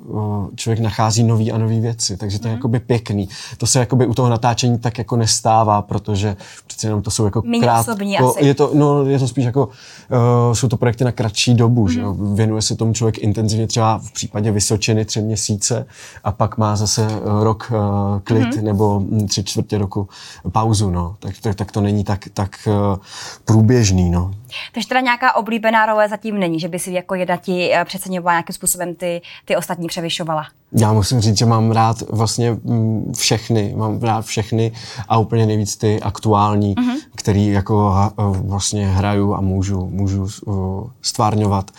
člověk 0.55 0.79
nachází 0.79 1.23
nový 1.23 1.51
a 1.51 1.57
nový 1.57 1.79
věci, 1.79 2.17
takže 2.17 2.39
to 2.39 2.47
je 2.47 2.51
mm. 2.51 2.57
jakoby 2.57 2.79
pěkný. 2.79 3.29
To 3.57 3.67
se 3.67 3.79
jakoby 3.79 4.07
u 4.07 4.13
toho 4.13 4.29
natáčení 4.29 4.79
tak 4.79 4.97
jako 4.97 5.15
nestává, 5.15 5.81
protože 5.81 6.35
přece 6.67 6.87
jenom 6.87 7.01
to 7.01 7.11
jsou 7.11 7.25
jako 7.25 7.41
krátko, 7.59 7.95
je 8.37 8.53
to, 8.53 8.71
no, 8.73 9.05
je 9.05 9.19
to 9.19 9.27
spíš 9.27 9.45
jako, 9.45 9.65
uh, 9.65 10.53
jsou 10.53 10.67
to 10.67 10.77
projekty 10.77 11.03
na 11.03 11.11
kratší 11.11 11.53
dobu, 11.53 11.81
mm. 11.81 11.89
že 11.89 11.99
jo? 11.99 12.13
Mhm. 12.13 12.35
věnuje 12.35 12.61
se 12.61 12.75
tomu 12.75 12.93
člověk 12.93 13.17
intenzivně 13.17 13.67
třeba 13.67 13.97
v 13.97 14.11
případě 14.11 14.51
Vysočiny 14.51 15.05
tři 15.05 15.21
měsíce 15.21 15.85
a 16.23 16.31
pak 16.31 16.57
má 16.57 16.75
zase 16.75 17.07
rok 17.23 17.71
uh, 17.71 18.19
klid 18.19 18.55
mm. 18.55 18.65
nebo 18.65 19.03
tři 19.27 19.43
čtvrtě 19.43 19.77
roku 19.77 20.07
pauzu, 20.51 20.89
no. 20.89 21.15
Tak, 21.19 21.35
tak, 21.41 21.55
tak 21.55 21.71
to 21.71 21.81
není 21.81 22.03
tak, 22.03 22.25
tak 22.33 22.51
uh, 22.67 22.97
průběžný, 23.45 24.09
no. 24.09 24.31
Takže 24.71 24.87
teda 24.87 24.99
nějaká 24.99 25.35
oblíbená 25.35 25.85
role 25.85 26.09
zatím 26.09 26.39
není, 26.39 26.59
že 26.59 26.67
by 26.67 26.79
si 26.79 26.91
jako 26.91 27.15
jedna 27.15 27.37
ti 27.37 27.73
eh, 27.73 27.85
přeceňovala 27.85 28.33
nějakým 28.33 28.53
způsobem 28.53 28.95
ty, 28.95 29.21
ty 29.45 29.55
ostatní 29.55 29.87
převyšovala? 29.87 30.47
Já 30.71 30.93
musím 30.93 31.19
říct, 31.19 31.37
že 31.37 31.45
mám 31.45 31.71
rád 31.71 32.01
vlastně 32.01 32.51
mm, 32.51 33.13
všechny, 33.17 33.73
mám 33.77 34.01
rád 34.01 34.25
všechny 34.25 34.71
a 35.09 35.17
úplně 35.17 35.45
nejvíc 35.45 35.77
ty 35.77 36.01
aktuální, 36.01 36.75
mm-hmm. 36.75 36.97
který 37.15 37.47
jako 37.47 37.93
vlastně 38.41 38.87
hraju 38.87 39.33
a 39.33 39.41
můžu, 39.41 39.85
můžu 39.85 40.27
stvárňovat 41.01 41.71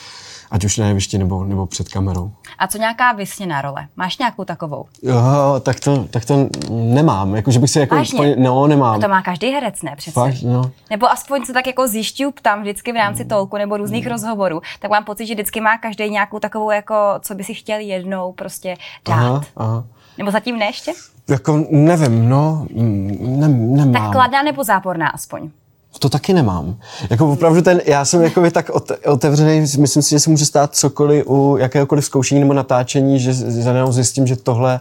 ať 0.51 0.65
už 0.65 0.77
na 0.77 0.89
jevišti 0.89 1.19
nebo, 1.19 1.45
nebo 1.45 1.67
před 1.67 1.89
kamerou. 1.89 2.33
A 2.59 2.67
co 2.67 2.79
nějaká 2.79 3.13
vysněná 3.13 3.63
role? 3.63 3.87
Máš 3.97 4.19
nějakou 4.19 4.45
takovou? 4.45 4.85
Jo, 5.03 5.61
tak 5.63 5.81
to, 5.81 6.05
tak 6.05 6.25
to 6.25 6.49
nemám. 6.71 7.35
Jako, 7.35 7.51
že 7.51 7.59
bych 7.59 7.71
si 7.71 7.79
jako... 7.79 7.95
Vážně? 7.95 8.37
No, 8.37 8.67
nemám. 8.67 8.97
A 8.97 8.99
to 8.99 9.09
má 9.09 9.23
každý 9.23 9.51
herec, 9.51 9.83
ne? 9.83 9.97
Přece. 9.97 10.21
Fakt, 10.21 10.43
no. 10.43 10.71
Nebo 10.91 11.11
aspoň 11.11 11.45
se 11.45 11.53
tak 11.53 11.67
jako 11.67 11.89
zjišťuju 11.89 12.33
tam 12.43 12.61
vždycky 12.61 12.93
v 12.93 12.97
rámci 12.97 13.25
tolku 13.25 13.57
nebo 13.57 13.77
různých 13.77 14.05
mm. 14.05 14.13
rozhovorů, 14.13 14.61
tak 14.81 14.91
mám 14.91 15.05
pocit, 15.05 15.27
že 15.27 15.35
vždycky 15.35 15.61
má 15.61 15.79
každý 15.79 16.11
nějakou 16.11 16.39
takovou, 16.39 16.71
jako, 16.71 16.95
co 17.21 17.35
by 17.35 17.45
si 17.45 17.55
chtěl 17.55 17.79
jednou 17.79 18.33
prostě 18.33 18.77
dát. 19.09 19.15
Aha, 19.17 19.41
aha. 19.57 19.85
Nebo 20.19 20.31
zatím 20.31 20.59
ne 20.59 20.67
ještě? 20.67 20.93
Jako 21.29 21.67
nevím, 21.71 22.29
no, 22.29 22.67
ne, 22.71 23.49
nemám. 23.49 23.93
Tak 23.93 24.13
kladná 24.13 24.43
nebo 24.43 24.65
záporná 24.65 25.09
aspoň? 25.09 25.51
To 25.99 26.09
taky 26.09 26.33
nemám. 26.33 26.77
Jako 27.11 27.33
opravdu 27.33 27.63
ten, 27.63 27.81
já 27.87 28.05
jsem 28.05 28.23
jako 28.23 28.51
tak 28.51 28.71
otevřený, 29.07 29.61
myslím 29.61 30.03
si, 30.03 30.11
že 30.11 30.21
se 30.21 30.31
může 30.31 30.47
stát 30.47 30.75
cokoliv 30.77 31.27
u 31.27 31.57
jakéhokoliv 31.57 32.05
zkoušení 32.05 32.41
nebo 32.41 32.53
natáčení, 32.53 33.21
že 33.21 33.35
za 33.35 33.93
zjistím, 33.93 34.27
že 34.27 34.37
tohle, 34.37 34.81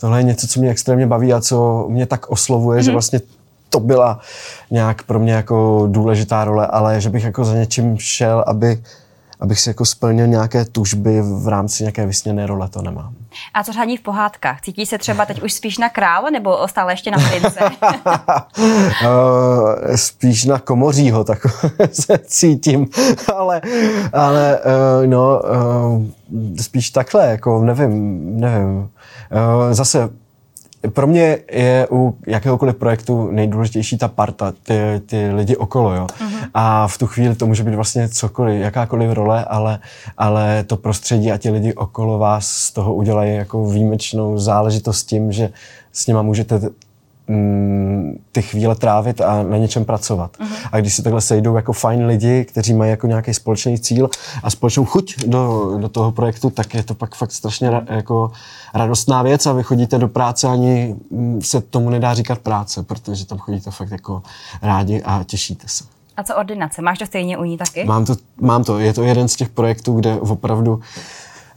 tohle 0.00 0.18
je 0.18 0.22
něco, 0.22 0.46
co 0.46 0.60
mě 0.60 0.70
extrémně 0.70 1.06
baví 1.06 1.32
a 1.32 1.40
co 1.40 1.86
mě 1.88 2.06
tak 2.06 2.30
oslovuje, 2.30 2.80
mm-hmm. 2.80 2.84
že 2.84 2.90
mhm. 2.90 2.94
vlastně 2.94 3.20
to 3.70 3.80
byla 3.80 4.20
nějak 4.70 5.02
pro 5.02 5.20
mě 5.20 5.32
jako 5.32 5.86
důležitá 5.90 6.44
role, 6.44 6.66
ale 6.66 7.00
že 7.00 7.10
bych 7.10 7.24
jako 7.24 7.44
za 7.44 7.54
něčím 7.54 7.98
šel, 7.98 8.44
aby 8.46 8.82
abych 9.40 9.60
si 9.60 9.70
jako 9.70 9.84
splnil 9.84 10.26
nějaké 10.26 10.64
tužby 10.64 11.22
v 11.22 11.48
rámci 11.48 11.82
nějaké 11.82 12.06
vysněné 12.06 12.46
role, 12.46 12.68
to 12.68 12.82
nemám. 12.82 13.14
A 13.54 13.64
co 13.64 13.72
řádí 13.72 13.96
v 13.96 14.00
pohádkách? 14.00 14.60
Cítí 14.60 14.86
se 14.86 14.98
třeba 14.98 15.26
teď 15.26 15.42
už 15.42 15.52
spíš 15.52 15.78
na 15.78 15.88
krále 15.88 16.30
nebo 16.30 16.68
stále 16.68 16.92
ještě 16.92 17.10
na 17.10 17.18
prince? 17.18 17.60
uh, 17.60 17.70
spíš 19.94 20.44
na 20.44 20.58
komořího, 20.58 21.24
tak 21.24 21.46
se 21.92 22.18
cítím, 22.18 22.88
ale, 23.34 23.60
ale 24.12 24.58
uh, 24.58 25.06
no, 25.06 25.40
uh, 25.40 26.02
spíš 26.60 26.90
takhle, 26.90 27.26
jako 27.26 27.64
nevím, 27.64 28.20
nevím. 28.40 28.88
Zase 29.70 30.08
pro 30.90 31.06
mě 31.06 31.38
je 31.52 31.86
u 31.90 32.18
jakéhokoliv 32.26 32.76
projektu 32.76 33.30
nejdůležitější 33.30 33.98
ta 33.98 34.08
parta, 34.08 34.52
ty, 34.62 35.02
ty 35.06 35.30
lidi 35.30 35.56
okolo. 35.56 35.94
Jo? 35.94 36.06
Uh-huh. 36.06 36.48
A 36.54 36.88
v 36.88 36.98
tu 36.98 37.06
chvíli 37.06 37.34
to 37.34 37.46
může 37.46 37.62
být 37.62 37.74
vlastně 37.74 38.08
cokoliv, 38.08 38.60
jakákoliv 38.60 39.12
role, 39.12 39.44
ale, 39.44 39.78
ale 40.18 40.64
to 40.64 40.76
prostředí 40.76 41.32
a 41.32 41.38
ti 41.38 41.50
lidi 41.50 41.74
okolo 41.74 42.18
vás 42.18 42.46
z 42.46 42.72
toho 42.72 42.94
udělají 42.94 43.34
jako 43.34 43.66
výjimečnou 43.66 44.38
záležitost 44.38 45.04
tím, 45.04 45.32
že 45.32 45.50
s 45.92 46.06
nima 46.06 46.22
můžete 46.22 46.60
Mm, 47.28 48.18
ty 48.32 48.42
chvíle 48.42 48.74
trávit 48.74 49.20
a 49.20 49.42
na 49.42 49.56
něčem 49.56 49.84
pracovat. 49.84 50.36
Uh-huh. 50.36 50.68
A 50.72 50.80
když 50.80 50.94
se 50.94 51.02
takhle 51.02 51.20
sejdou 51.20 51.56
jako 51.56 51.72
fajn 51.72 52.06
lidi, 52.06 52.44
kteří 52.44 52.74
mají 52.74 52.90
jako 52.90 53.06
nějaký 53.06 53.34
společný 53.34 53.78
cíl 53.78 54.10
a 54.42 54.50
společnou 54.50 54.84
chuť 54.84 55.24
do, 55.26 55.72
do 55.80 55.88
toho 55.88 56.12
projektu, 56.12 56.50
tak 56.50 56.74
je 56.74 56.82
to 56.82 56.94
pak 56.94 57.14
fakt 57.14 57.32
strašně 57.32 57.70
ra, 57.70 57.82
jako 57.90 58.30
radostná 58.74 59.22
věc 59.22 59.46
a 59.46 59.52
vy 59.52 59.62
chodíte 59.62 59.98
do 59.98 60.08
práce 60.08 60.48
ani 60.48 60.96
mm, 61.10 61.42
se 61.42 61.60
tomu 61.60 61.90
nedá 61.90 62.14
říkat 62.14 62.38
práce, 62.38 62.82
protože 62.82 63.26
tam 63.26 63.38
chodíte 63.38 63.70
fakt 63.70 63.90
jako 63.90 64.22
rádi 64.62 65.02
a 65.02 65.24
těšíte 65.24 65.68
se. 65.68 65.84
A 66.16 66.22
co 66.22 66.36
ordinace? 66.36 66.82
Máš 66.82 66.98
to 66.98 67.06
stejně 67.06 67.38
u 67.38 67.44
ní 67.44 67.58
taky? 67.58 67.84
Mám 67.84 68.04
to, 68.04 68.16
mám 68.40 68.64
to. 68.64 68.78
Je 68.78 68.92
to 68.92 69.02
jeden 69.02 69.28
z 69.28 69.36
těch 69.36 69.48
projektů, 69.48 69.94
kde 69.94 70.20
opravdu 70.20 70.80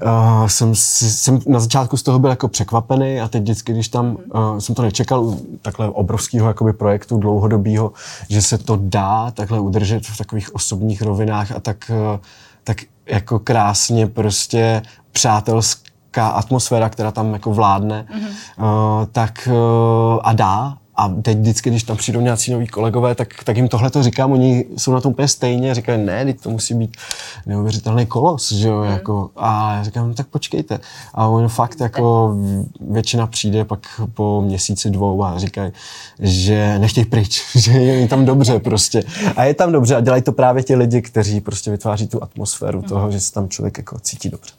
Uh, 0.05 0.47
jsem, 0.47 0.75
jsem 0.75 1.39
na 1.47 1.59
začátku 1.59 1.97
z 1.97 2.03
toho 2.03 2.19
byl 2.19 2.29
jako 2.29 2.47
překvapený 2.47 3.21
a 3.21 3.27
teď 3.27 3.41
vždycky, 3.41 3.73
když 3.73 3.87
tam, 3.87 4.17
uh, 4.33 4.57
jsem 4.57 4.75
to 4.75 4.81
nečekal 4.81 5.23
u 5.23 5.41
takhle 5.61 5.89
obrovského 5.89 6.47
jakoby 6.47 6.73
projektu 6.73 7.17
dlouhodobého, 7.17 7.91
že 8.29 8.41
se 8.41 8.57
to 8.57 8.79
dá 8.81 9.31
takhle 9.31 9.59
udržet 9.59 10.05
v 10.05 10.17
takových 10.17 10.55
osobních 10.55 11.01
rovinách 11.01 11.51
a 11.51 11.59
tak, 11.59 11.91
uh, 12.13 12.19
tak 12.63 12.77
jako 13.05 13.39
krásně 13.39 14.07
prostě 14.07 14.81
přátelská 15.11 16.27
atmosféra, 16.27 16.89
která 16.89 17.11
tam 17.11 17.33
jako 17.33 17.53
vládne, 17.53 18.05
mm-hmm. 18.09 18.99
uh, 18.99 19.05
tak 19.11 19.47
uh, 19.51 20.19
a 20.23 20.33
dá 20.33 20.77
a 20.99 21.09
teď 21.21 21.37
vždycky, 21.37 21.69
když 21.69 21.83
tam 21.83 21.97
přijdou 21.97 22.21
nějací 22.21 22.51
noví 22.51 22.67
kolegové, 22.67 23.15
tak, 23.15 23.43
tak 23.43 23.57
jim 23.57 23.67
tohle 23.67 23.89
to 23.89 24.03
říkám, 24.03 24.31
oni 24.31 24.65
jsou 24.77 24.91
na 24.91 25.01
tom 25.01 25.11
úplně 25.11 25.27
stejně, 25.27 25.75
říkají, 25.75 26.05
ne, 26.05 26.25
teď 26.25 26.41
to 26.41 26.49
musí 26.49 26.73
být 26.73 26.97
neuvěřitelný 27.45 28.05
kolos, 28.05 28.51
že 28.51 28.67
jo, 28.67 28.79
mm. 28.79 28.91
jako, 28.91 29.29
a 29.35 29.73
já 29.75 29.83
říkám, 29.83 30.07
no 30.07 30.13
tak 30.13 30.27
počkejte. 30.27 30.79
A 31.13 31.27
on 31.27 31.47
fakt 31.47 31.79
jako 31.79 32.35
většina 32.81 33.27
přijde 33.27 33.65
pak 33.65 33.79
po 34.13 34.41
měsíci 34.41 34.89
dvou 34.89 35.23
a 35.23 35.39
říkají, 35.39 35.71
že 36.19 36.79
nechtějí 36.79 37.05
pryč, 37.05 37.43
že 37.55 37.71
je 37.71 38.07
tam 38.07 38.25
dobře 38.25 38.59
prostě. 38.59 39.03
A 39.35 39.43
je 39.43 39.53
tam 39.53 39.71
dobře 39.71 39.95
a 39.95 39.99
dělají 39.99 40.21
to 40.21 40.31
právě 40.31 40.63
ti 40.63 40.75
lidi, 40.75 41.01
kteří 41.01 41.41
prostě 41.41 41.71
vytváří 41.71 42.07
tu 42.07 42.23
atmosféru 42.23 42.79
mm. 42.81 42.87
toho, 42.87 43.11
že 43.11 43.19
se 43.19 43.33
tam 43.33 43.49
člověk 43.49 43.77
jako 43.77 43.99
cítí 43.99 44.29
dobře. 44.29 44.51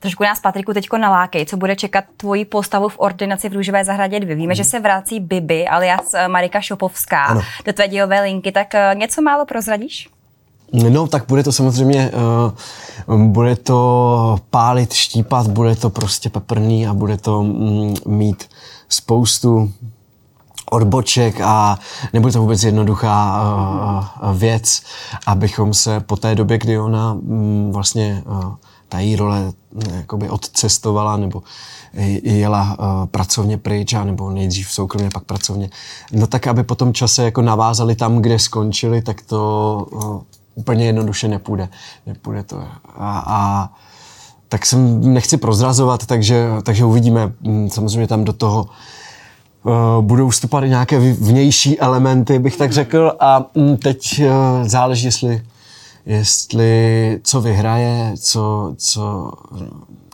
Trošku 0.00 0.24
nás, 0.24 0.40
Patriku, 0.40 0.72
teďko 0.72 0.98
nalákej, 0.98 1.46
co 1.46 1.56
bude 1.56 1.76
čekat 1.76 2.04
tvoji 2.16 2.44
postavu 2.44 2.88
v 2.88 2.98
ordinaci 2.98 3.48
v 3.48 3.52
Růžové 3.52 3.84
zahradě 3.84 4.20
2. 4.20 4.34
Víme, 4.34 4.44
hmm. 4.44 4.54
že 4.54 4.64
se 4.64 4.80
vrací 4.80 5.20
Bibi, 5.20 5.68
alias 5.68 6.14
eh, 6.14 6.28
Marika 6.28 6.60
Šopovská, 6.60 7.24
ano. 7.24 7.42
do 7.64 7.72
tvé 7.72 7.88
dílové 7.88 8.20
linky, 8.20 8.52
tak 8.52 8.74
eh, 8.74 8.94
něco 8.94 9.22
málo 9.22 9.46
prozradíš? 9.46 10.08
No, 10.72 11.06
tak 11.06 11.24
bude 11.28 11.42
to 11.42 11.52
samozřejmě, 11.52 12.12
uh, 13.08 13.22
bude 13.22 13.56
to 13.56 14.38
pálit, 14.50 14.92
štípat, 14.92 15.46
bude 15.46 15.76
to 15.76 15.90
prostě 15.90 16.30
peprný 16.30 16.86
a 16.86 16.94
bude 16.94 17.16
to 17.16 17.42
mm, 17.42 17.94
mít 18.06 18.48
spoustu 18.88 19.72
odboček 20.70 21.40
a 21.40 21.78
nebude 22.12 22.32
to 22.32 22.40
vůbec 22.40 22.62
jednoduchá 22.62 23.42
uh, 24.22 24.36
věc, 24.36 24.82
abychom 25.26 25.74
se 25.74 26.00
po 26.00 26.16
té 26.16 26.34
době, 26.34 26.58
kdy 26.58 26.78
ona 26.78 27.12
um, 27.12 27.72
vlastně 27.72 28.22
uh, 28.26 28.54
ta 28.90 28.98
její 28.98 29.16
role 29.16 29.52
eh, 29.82 29.96
jakoby 29.96 30.28
odcestovala 30.28 31.16
nebo 31.16 31.42
jela 32.22 32.76
uh, 32.78 33.06
pracovně 33.06 33.58
pryč, 33.58 33.92
nebo 34.04 34.30
nejdřív 34.30 34.70
soukromně, 34.70 35.10
pak 35.14 35.24
pracovně. 35.24 35.70
No 36.12 36.26
tak, 36.26 36.46
aby 36.46 36.62
po 36.62 36.74
tom 36.74 36.92
čase 36.92 37.24
jako 37.24 37.42
navázali 37.42 37.94
tam, 37.94 38.18
kde 38.22 38.38
skončili, 38.38 39.02
tak 39.02 39.22
to 39.22 39.86
uh, 39.90 40.20
úplně 40.54 40.86
jednoduše 40.86 41.28
nepůjde. 41.28 41.68
Nepůjde 42.06 42.42
to. 42.42 42.58
A, 42.96 43.24
a 43.26 43.68
tak 44.48 44.66
jsem 44.66 45.12
nechci 45.14 45.36
prozrazovat, 45.36 46.06
takže, 46.06 46.48
takže 46.62 46.84
uvidíme. 46.84 47.32
Mm, 47.40 47.70
samozřejmě 47.70 48.06
tam 48.06 48.24
do 48.24 48.32
toho 48.32 48.68
uh, 49.64 50.04
budou 50.04 50.28
vstupovat 50.28 50.66
nějaké 50.66 50.98
vnější 50.98 51.80
elementy, 51.80 52.38
bych 52.38 52.56
tak 52.56 52.72
řekl. 52.72 53.12
A 53.20 53.44
um, 53.54 53.76
teď 53.76 54.22
záleží, 54.62 55.06
jestli 55.06 55.42
jestli 56.06 57.20
co 57.24 57.40
vyhraje, 57.40 58.14
co, 58.20 58.74
co, 58.76 59.32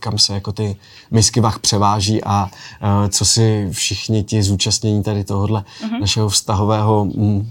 kam 0.00 0.18
se 0.18 0.34
jako 0.34 0.52
ty 0.52 0.76
misky 1.10 1.40
vach 1.40 1.58
převáží 1.58 2.24
a 2.24 2.44
uh, 2.44 3.08
co 3.08 3.24
si 3.24 3.68
všichni 3.70 4.24
ti 4.24 4.42
zúčastnění 4.42 5.02
tady 5.02 5.24
tohohle 5.24 5.64
uh-huh. 5.80 6.00
našeho 6.00 6.28
vztahového 6.28 7.02
uh, 7.02 7.44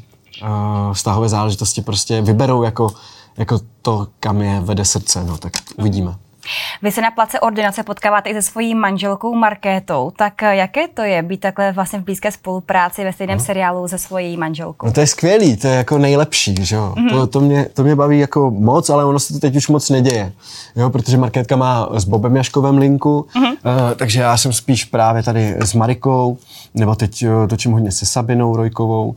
vztahové 0.94 1.30
záležitosti 1.30 1.82
prostě 1.82 2.22
vyberou 2.22 2.64
jako, 2.64 2.92
jako 3.38 3.60
to, 3.82 4.08
kam 4.20 4.42
je 4.42 4.60
vede 4.60 4.86
srdce, 4.86 5.24
no 5.24 5.38
tak 5.38 5.54
uvidíme. 5.78 6.16
Vy 6.82 6.92
se 6.92 7.02
na 7.02 7.12
place 7.12 7.40
ordinace 7.40 7.84
potkáváte 7.84 8.30
i 8.30 8.34
se 8.34 8.42
svojí 8.42 8.76
manželkou 8.76 9.36
Markétou. 9.36 10.12
Tak 10.16 10.44
eh, 10.44 10.56
jaké 10.56 10.88
to 10.88 11.02
je 11.02 11.24
být 11.24 11.40
takhle 11.40 11.72
vlastně 11.72 12.00
v 12.00 12.04
blízké 12.04 12.32
spolupráci 12.32 13.04
ve 13.04 13.14
stejném 13.14 13.38
no. 13.38 13.44
seriálu 13.44 13.88
se 13.88 13.98
svojí 13.98 14.38
manželkou? 14.38 14.86
No 14.86 14.92
to 14.92 15.00
je 15.00 15.08
skvělý, 15.08 15.58
to 15.58 15.68
je 15.68 15.76
jako 15.76 15.98
nejlepší, 15.98 16.56
že 16.62 16.76
jo. 16.76 16.94
Mm-hmm. 16.98 17.10
To, 17.10 17.28
to, 17.28 17.40
mě, 17.40 17.66
to 17.74 17.84
mě 17.84 17.96
baví 17.96 18.20
jako 18.20 18.52
moc, 18.52 18.90
ale 18.90 19.06
ono 19.06 19.20
se 19.20 19.34
to 19.34 19.40
teď 19.40 19.56
už 19.56 19.68
moc 19.68 19.90
neděje, 19.90 20.34
jo, 20.76 20.90
protože 20.90 21.18
Markétka 21.18 21.56
má 21.56 21.90
s 21.94 22.06
Bobem 22.06 22.36
Jaškovem 22.36 22.78
linku, 22.78 23.26
mm-hmm. 23.36 23.52
uh, 23.52 23.96
takže 23.96 24.22
já 24.22 24.38
jsem 24.38 24.54
spíš 24.54 24.86
právě 24.86 25.24
tady 25.24 25.56
s 25.60 25.74
Marikou, 25.74 26.38
nebo 26.74 26.96
teď 26.96 27.26
uh, 27.28 27.48
točím 27.48 27.72
hodně 27.72 27.92
se 27.92 28.06
Sabinou 28.06 28.56
Rojkovou, 28.56 29.08
uh, 29.08 29.16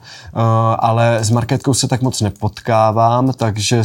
ale 0.79 1.19
s 1.19 1.31
Markétkou 1.31 1.75
se 1.75 1.89
tak 1.89 2.03
moc 2.03 2.21
nepotkávám, 2.21 3.33
takže 3.33 3.79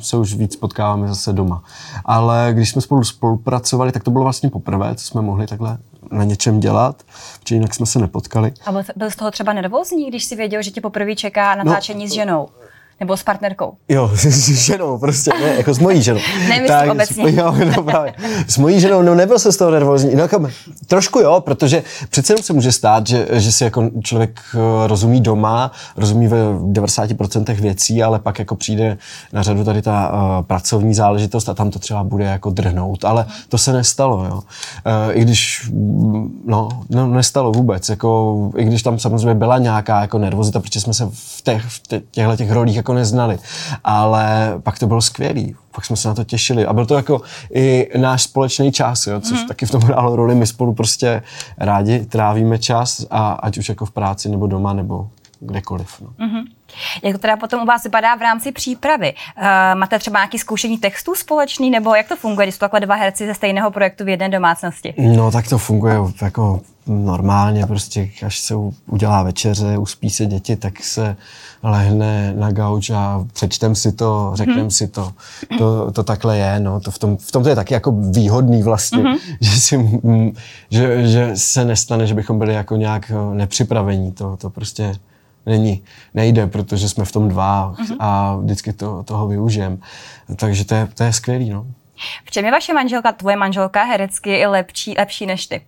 se 0.00 0.16
už 0.16 0.34
víc 0.34 0.56
potkáváme 0.56 1.08
zase 1.08 1.32
doma. 1.32 1.62
Ale 2.04 2.50
když 2.52 2.68
jsme 2.76 2.82
spolu 2.82 3.04
spolupracovali, 3.04 3.92
tak 3.92 4.04
to 4.04 4.10
bylo 4.10 4.24
vlastně 4.24 4.50
poprvé, 4.50 4.94
co 4.94 5.04
jsme 5.04 5.22
mohli 5.22 5.46
takhle 5.46 5.78
na 6.12 6.24
něčem 6.24 6.60
dělat, 6.60 7.02
protože 7.40 7.54
jinak 7.54 7.74
jsme 7.74 7.86
se 7.86 7.98
nepotkali. 7.98 8.52
A 8.66 8.72
byl, 8.72 8.82
byl 8.96 9.10
z 9.10 9.16
toho 9.16 9.30
třeba 9.30 9.52
nervózní, 9.52 10.08
když 10.08 10.24
si 10.24 10.36
věděl, 10.36 10.62
že 10.62 10.70
tě 10.70 10.80
poprvé 10.80 11.14
čeká 11.14 11.54
natáčení 11.54 12.04
no, 12.04 12.10
s 12.10 12.14
ženou? 12.14 12.48
Nebo 13.00 13.16
s 13.16 13.22
partnerkou? 13.22 13.72
Jo, 13.88 14.10
s 14.14 14.48
ženou 14.48 14.98
prostě, 14.98 15.30
ne, 15.40 15.54
jako 15.56 15.74
s 15.74 15.78
mojí 15.78 16.02
ženou. 16.02 16.20
Nemyslím 16.38 16.66
tak, 16.66 16.90
obecně. 16.90 17.24
Jo, 17.36 17.54
no 17.76 17.82
právě. 17.82 18.14
S 18.48 18.58
mojí 18.58 18.80
ženou, 18.80 19.02
no 19.02 19.14
nebyl 19.14 19.38
jsem 19.38 19.52
z 19.52 19.56
toho 19.56 19.70
nervózní. 19.70 20.14
No, 20.14 20.22
jako, 20.22 20.48
trošku 20.86 21.18
jo, 21.18 21.40
protože 21.40 21.82
přece 22.10 22.32
jenom 22.32 22.42
se 22.42 22.52
může 22.52 22.72
stát, 22.72 23.06
že, 23.06 23.28
že 23.32 23.52
si 23.52 23.64
jako 23.64 23.90
člověk 24.02 24.40
eh, 24.54 24.86
rozumí 24.86 25.20
doma, 25.20 25.72
rozumí 25.96 26.28
ve 26.28 26.38
90% 26.54 27.54
věcí, 27.54 28.02
ale 28.02 28.18
pak 28.18 28.38
jako 28.38 28.56
přijde 28.56 28.98
na 29.32 29.42
řadu 29.42 29.64
tady 29.64 29.82
ta 29.82 30.12
uh, 30.12 30.46
pracovní 30.46 30.94
záležitost 30.94 31.48
a 31.48 31.54
tam 31.54 31.70
to 31.70 31.78
třeba 31.78 32.04
bude 32.04 32.24
jako 32.24 32.50
drhnout, 32.50 33.04
ale 33.04 33.26
to 33.48 33.58
se 33.58 33.72
nestalo, 33.72 34.24
jo. 34.24 34.34
Uh, 34.34 34.42
I 35.12 35.20
když, 35.20 35.70
mm, 35.72 36.42
no, 36.46 36.68
no, 36.90 37.06
nestalo 37.06 37.52
vůbec, 37.52 37.88
jako, 37.88 38.50
i 38.56 38.64
když 38.64 38.82
tam 38.82 38.98
samozřejmě 38.98 39.34
byla 39.34 39.58
nějaká 39.58 40.00
jako 40.00 40.18
nervozita, 40.18 40.60
protože 40.60 40.80
jsme 40.80 40.94
se 40.94 41.08
v, 41.12 41.42
těch, 41.42 41.64
v 41.64 41.80
těchto 42.10 42.36
těch 42.36 42.50
rolích 42.50 42.76
jako 42.76 42.85
neznali. 42.92 43.38
Ale 43.84 44.54
pak 44.62 44.78
to 44.78 44.86
bylo 44.86 45.02
skvělý, 45.02 45.56
pak 45.74 45.84
jsme 45.84 45.96
se 45.96 46.08
na 46.08 46.14
to 46.14 46.24
těšili. 46.24 46.66
A 46.66 46.72
byl 46.72 46.86
to 46.86 46.94
jako 46.94 47.20
i 47.54 47.88
náš 47.98 48.22
společný 48.22 48.72
čas, 48.72 49.06
jo, 49.06 49.20
což 49.20 49.40
mm. 49.40 49.48
taky 49.48 49.66
v 49.66 49.70
tom 49.70 49.82
hrálo 49.82 50.16
roli. 50.16 50.34
My 50.34 50.46
spolu 50.46 50.74
prostě 50.74 51.22
rádi 51.58 52.06
trávíme 52.06 52.58
čas, 52.58 53.06
a 53.10 53.32
ať 53.32 53.58
už 53.58 53.68
jako 53.68 53.86
v 53.86 53.90
práci, 53.90 54.28
nebo 54.28 54.46
doma, 54.46 54.72
nebo 54.72 55.08
kdekoliv. 55.40 56.00
No. 56.00 56.08
Mm-hmm. 56.26 56.44
Jak 57.02 57.14
to 57.14 57.18
teda 57.18 57.36
potom 57.36 57.62
u 57.62 57.66
vás 57.66 57.84
vypadá 57.84 58.14
v 58.14 58.20
rámci 58.20 58.52
přípravy? 58.52 59.14
Uh, 59.38 59.44
máte 59.74 59.98
třeba 59.98 60.18
nějaký 60.18 60.38
zkoušení 60.38 60.78
textů 60.78 61.14
společný, 61.14 61.70
nebo 61.70 61.94
jak 61.94 62.08
to 62.08 62.16
funguje, 62.16 62.46
když 62.46 62.54
jsou 62.54 62.58
takhle 62.58 62.80
dva 62.80 62.94
herci 62.94 63.26
ze 63.26 63.34
stejného 63.34 63.70
projektu 63.70 64.04
v 64.04 64.08
jedné 64.08 64.28
domácnosti? 64.28 64.94
No 64.98 65.30
tak 65.30 65.48
to 65.48 65.58
funguje 65.58 65.96
jako 66.22 66.60
normálně, 66.86 67.66
prostě 67.66 68.10
až 68.26 68.38
se 68.40 68.54
udělá 68.86 69.22
večeře, 69.22 69.78
uspí 69.78 70.10
se 70.10 70.26
děti, 70.26 70.56
tak 70.56 70.82
se 70.82 71.16
lehne 71.62 72.34
na 72.36 72.52
gauč 72.52 72.90
a 72.90 73.26
přečtem 73.32 73.74
si 73.74 73.92
to, 73.92 74.30
řeknem 74.34 74.60
hmm. 74.60 74.70
si 74.70 74.88
to. 74.88 75.12
to. 75.58 75.92
To 75.92 76.02
takhle 76.02 76.38
je, 76.38 76.60
no. 76.60 76.80
To 76.80 76.90
v, 76.90 76.98
tom, 76.98 77.16
v 77.16 77.32
tom 77.32 77.42
to 77.42 77.48
je 77.48 77.54
taky 77.54 77.74
jako 77.74 77.92
výhodný 77.92 78.62
vlastně, 78.62 79.02
hmm. 79.02 79.16
že, 79.40 79.60
si, 79.60 80.00
že, 80.70 81.08
že 81.08 81.30
se 81.34 81.64
nestane, 81.64 82.06
že 82.06 82.14
bychom 82.14 82.38
byli 82.38 82.54
jako 82.54 82.76
nějak 82.76 83.12
nepřipravení. 83.32 84.12
To, 84.12 84.36
to 84.36 84.50
prostě 84.50 84.94
není, 85.46 85.82
nejde, 86.14 86.46
protože 86.46 86.88
jsme 86.88 87.04
v 87.04 87.12
tom 87.12 87.28
dva 87.28 87.74
uh-huh. 87.78 87.96
a 87.98 88.36
vždycky 88.36 88.72
to, 88.72 89.02
toho 89.02 89.28
využijem. 89.28 89.78
Takže 90.36 90.64
to 90.64 90.74
je, 90.74 90.88
to 90.94 91.02
je 91.02 91.12
skvělý, 91.12 91.50
no. 91.50 91.66
V 92.24 92.30
čem 92.30 92.44
je 92.44 92.50
vaše 92.50 92.74
manželka, 92.74 93.12
tvoje 93.12 93.36
manželka 93.36 93.82
herecky 93.82 94.46
lepší, 94.46 94.94
lepší 94.98 95.26
než 95.26 95.46
ty? 95.46 95.60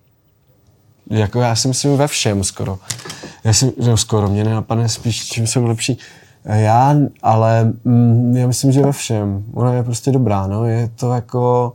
Jako 1.09 1.41
já 1.41 1.55
si 1.55 1.67
myslím 1.67 1.97
ve 1.97 2.07
všem 2.07 2.43
skoro. 2.43 2.79
Já 3.43 3.53
si, 3.53 3.73
no 3.85 3.97
skoro, 3.97 4.27
mě 4.27 4.43
nenapadne 4.43 4.89
spíš, 4.89 5.25
čím 5.29 5.47
jsou 5.47 5.65
lepší. 5.65 5.97
Já, 6.45 6.95
ale 7.23 7.73
mm, 7.83 8.37
já 8.37 8.47
myslím, 8.47 8.71
že 8.71 8.81
ve 8.81 8.91
všem. 8.91 9.43
Ona 9.53 9.73
je 9.73 9.83
prostě 9.83 10.11
dobrá, 10.11 10.47
no. 10.47 10.65
Je 10.65 10.89
to 10.95 11.13
jako, 11.13 11.73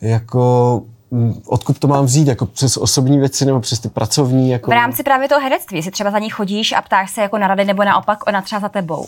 jako 0.00 0.82
mm, 1.10 1.42
odkud 1.46 1.78
to 1.78 1.88
mám 1.88 2.04
vzít, 2.04 2.28
jako 2.28 2.46
přes 2.46 2.76
osobní 2.76 3.18
věci 3.18 3.44
nebo 3.44 3.60
přes 3.60 3.80
ty 3.80 3.88
pracovní? 3.88 4.50
Jako... 4.50 4.70
V 4.70 4.74
rámci 4.74 5.02
právě 5.02 5.28
toho 5.28 5.40
herectví, 5.40 5.76
jestli 5.76 5.90
třeba 5.90 6.10
za 6.10 6.18
ní 6.18 6.30
chodíš 6.30 6.72
a 6.72 6.82
ptáš 6.82 7.10
se 7.10 7.22
jako 7.22 7.38
na 7.38 7.48
rady, 7.48 7.64
nebo 7.64 7.84
naopak 7.84 8.26
ona 8.26 8.42
třeba 8.42 8.60
za 8.60 8.68
tebou? 8.68 9.06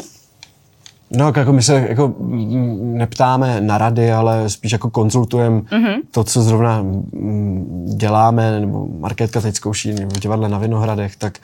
No, 1.10 1.32
jako 1.36 1.52
my 1.52 1.62
se 1.62 1.86
jako 1.88 2.14
neptáme 2.80 3.60
na 3.60 3.78
rady, 3.78 4.12
ale 4.12 4.50
spíš 4.50 4.72
jako 4.72 4.90
konzultujeme 4.90 5.60
mm-hmm. 5.60 6.00
to, 6.10 6.24
co 6.24 6.42
zrovna 6.42 6.84
děláme, 7.96 8.60
nebo 8.60 8.88
Markétka 8.98 9.40
teď 9.40 9.54
zkouší 9.54 9.92
v 9.92 10.20
divadle 10.20 10.48
na 10.48 10.58
Vinohradech, 10.58 11.16
tak 11.16 11.38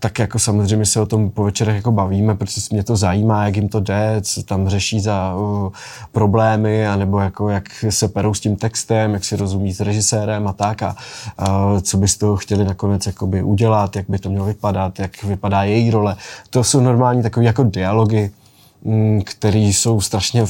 tak 0.00 0.18
jako 0.18 0.38
samozřejmě 0.38 0.86
se 0.86 1.00
o 1.00 1.06
tom 1.06 1.30
po 1.30 1.44
večerech 1.44 1.76
jako 1.76 1.92
bavíme, 1.92 2.34
protože 2.34 2.60
mě 2.70 2.84
to 2.84 2.96
zajímá, 2.96 3.44
jak 3.44 3.56
jim 3.56 3.68
to 3.68 3.80
jde, 3.80 4.16
co 4.22 4.42
tam 4.42 4.68
řeší 4.68 5.00
za 5.00 5.34
uh, 5.34 5.72
problémy, 6.12 6.88
anebo 6.88 7.20
jako 7.20 7.48
jak 7.48 7.64
se 7.90 8.08
perou 8.08 8.34
s 8.34 8.40
tím 8.40 8.56
textem, 8.56 9.14
jak 9.14 9.24
si 9.24 9.36
rozumí 9.36 9.72
s 9.72 9.80
režisérem 9.80 10.48
a 10.48 10.52
tak 10.52 10.82
a 10.82 10.96
uh, 11.40 11.80
co 11.80 11.96
by 11.96 12.08
z 12.08 12.16
toho 12.16 12.36
chtěli 12.36 12.64
nakonec 12.64 13.06
jakoby 13.06 13.42
udělat, 13.42 13.96
jak 13.96 14.04
by 14.08 14.18
to 14.18 14.30
mělo 14.30 14.46
vypadat, 14.46 14.98
jak 14.98 15.24
vypadá 15.24 15.62
její 15.62 15.90
role. 15.90 16.16
To 16.50 16.64
jsou 16.64 16.80
normální 16.80 17.22
takové 17.22 17.46
jako 17.46 17.62
dialogy, 17.62 18.30
Mm, 18.30 18.47
který 19.24 19.72
jsou 19.72 20.00
strašně 20.00 20.42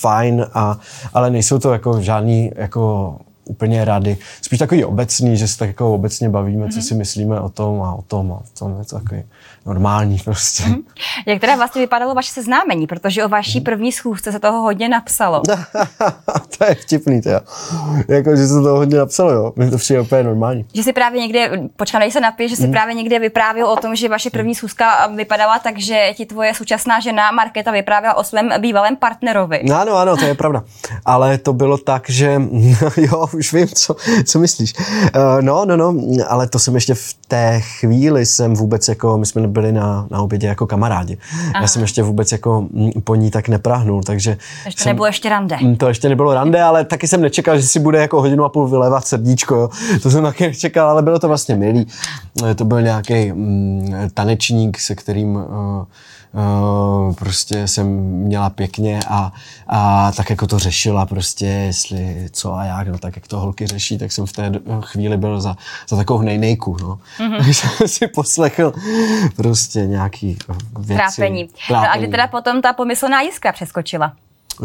fajn, 0.00 0.46
a, 0.54 0.78
ale 1.14 1.30
nejsou 1.30 1.58
to 1.58 1.72
jako 1.72 2.00
žádný 2.00 2.50
jako 2.56 3.16
úplně 3.46 3.84
rady. 3.84 4.16
Spíš 4.42 4.58
takový 4.58 4.84
obecný, 4.84 5.36
že 5.36 5.48
se 5.48 5.58
tak 5.58 5.68
jako 5.68 5.94
obecně 5.94 6.28
bavíme, 6.28 6.66
mm-hmm. 6.66 6.72
co 6.72 6.76
mhm. 6.76 6.82
si 6.82 6.94
myslíme 6.94 7.40
o 7.40 7.48
tom 7.48 7.82
a 7.82 7.94
o 7.94 8.02
tom 8.02 8.32
a 8.32 8.34
o 8.34 8.58
tom 8.58 8.78
je 8.78 8.84
to 8.84 8.98
takový 8.98 9.22
normální 9.66 10.18
prostě. 10.24 10.62
Mm-hmm. 10.62 10.82
Jak 11.26 11.40
teda 11.40 11.56
vlastně 11.56 11.80
vypadalo 11.82 12.14
vaše 12.14 12.32
seznámení, 12.32 12.86
protože 12.86 13.24
o 13.24 13.28
vaší 13.28 13.60
první 13.60 13.92
schůzce 13.92 14.32
se 14.32 14.40
toho 14.40 14.60
hodně 14.60 14.88
napsalo. 14.88 15.42
to 16.58 16.64
je 16.64 16.74
vtipný, 16.74 17.22
to 17.22 17.30
Jako, 18.08 18.36
že 18.36 18.46
se 18.46 18.54
toho 18.54 18.76
hodně 18.76 18.98
napsalo, 18.98 19.32
jo. 19.32 19.52
Mně 19.56 19.70
to 19.70 19.78
přijde 19.78 20.00
úplně 20.00 20.22
normální. 20.22 20.66
Že 20.74 20.82
si 20.82 20.92
právě 20.92 21.20
někde, 21.20 21.50
počkej, 21.76 22.10
se 22.10 22.20
napije, 22.20 22.48
že 22.48 22.56
si 22.56 22.66
mm. 22.66 22.72
právě 22.72 22.94
někde 22.94 23.18
vyprávěl 23.18 23.66
o 23.66 23.76
tom, 23.76 23.96
že 23.96 24.08
vaše 24.08 24.30
první 24.30 24.54
schůzka 24.54 25.06
vypadala 25.06 25.58
tak, 25.58 25.78
že 25.78 26.10
ti 26.14 26.26
tvoje 26.26 26.54
současná 26.54 27.00
žena 27.00 27.30
Markéta 27.30 27.70
vyprávěla 27.70 28.16
o 28.16 28.24
svém 28.24 28.50
bývalém 28.58 28.96
partnerovi. 28.96 29.60
No, 29.64 29.80
ano, 29.80 29.94
ano, 29.96 30.16
to 30.16 30.24
je 30.24 30.34
pravda. 30.34 30.64
Ale 31.04 31.38
to 31.38 31.52
bylo 31.52 31.78
tak, 31.78 32.10
že 32.10 32.42
jo, 32.96 33.26
už 33.36 33.52
vím, 33.52 33.68
co, 33.68 33.96
co 34.24 34.38
myslíš. 34.38 34.74
Uh, 34.78 35.22
no, 35.40 35.64
no, 35.64 35.76
no, 35.76 35.94
ale 36.28 36.48
to 36.48 36.58
jsem 36.58 36.74
ještě 36.74 36.94
v 36.94 37.14
té 37.28 37.60
chvíli 37.60 38.26
jsem 38.26 38.54
vůbec 38.54 38.88
jako, 38.88 39.18
my 39.18 39.26
jsme 39.26 39.48
byli 39.48 39.72
na, 39.72 40.06
na 40.10 40.20
obědě 40.20 40.46
jako 40.46 40.66
kamarádi. 40.66 41.18
Aha. 41.32 41.62
Já 41.62 41.68
jsem 41.68 41.82
ještě 41.82 42.02
vůbec 42.02 42.32
jako 42.32 42.66
mm, 42.70 42.90
po 43.04 43.14
ní 43.14 43.30
tak 43.30 43.48
neprahnul, 43.48 44.02
takže... 44.02 44.36
Ještě 44.64 44.82
jsem, 44.82 44.90
nebylo 44.90 45.06
ještě 45.06 45.28
rande. 45.28 45.56
Mm, 45.62 45.76
to 45.76 45.88
ještě 45.88 46.08
nebylo 46.08 46.34
rande, 46.34 46.62
ale 46.62 46.84
taky 46.84 47.08
jsem 47.08 47.20
nečekal, 47.20 47.58
že 47.58 47.66
si 47.66 47.78
bude 47.78 47.98
jako 47.98 48.20
hodinu 48.20 48.44
a 48.44 48.48
půl 48.48 48.68
vylevat 48.68 49.06
srdíčko, 49.06 49.54
jo. 49.54 49.68
To 50.02 50.10
jsem 50.10 50.22
taky 50.22 50.46
nečekal, 50.46 50.90
ale 50.90 51.02
bylo 51.02 51.18
to 51.18 51.28
vlastně 51.28 51.56
milý. 51.56 51.86
Eh, 52.50 52.54
to 52.54 52.64
byl 52.64 52.82
nějaký 52.82 53.32
mm, 53.32 53.94
tanečník, 54.14 54.80
se 54.80 54.94
kterým 54.94 55.34
uh, 55.34 55.42
uh, 56.36 57.14
prostě 57.14 57.68
jsem 57.68 57.86
měla 58.00 58.50
pěkně 58.50 59.00
a, 59.08 59.32
a 59.66 60.12
tak 60.12 60.30
jako 60.30 60.46
to 60.46 60.58
řešila 60.58 61.06
prostě, 61.06 61.46
jestli 61.46 62.28
co 62.32 62.54
a 62.54 62.64
jak, 62.64 62.88
no 62.88 62.98
tak 62.98 63.16
jak 63.16 63.28
to 63.28 63.40
holky 63.40 63.66
řeší, 63.66 63.98
tak 63.98 64.12
jsem 64.12 64.26
v 64.26 64.32
té 64.32 64.52
chvíli 64.80 65.16
byl 65.16 65.40
za, 65.40 65.56
za 65.88 65.96
takovou 65.96 66.18
hnejnejku, 66.18 66.76
no. 66.80 66.98
Mm-hmm. 67.18 67.36
Takže 67.36 67.54
jsem 67.54 67.88
si 67.88 68.06
poslechl 68.08 68.72
prostě 69.36 69.86
nějaký 69.86 70.38
věci. 70.78 70.94
Trápení. 70.94 71.48
Trápení. 71.48 71.48
No 71.70 71.92
a 71.92 71.96
kdy 71.96 72.08
teda 72.08 72.26
potom 72.26 72.62
ta 72.62 72.72
pomyslná 72.72 73.20
jiskra 73.20 73.52
přeskočila? 73.52 74.12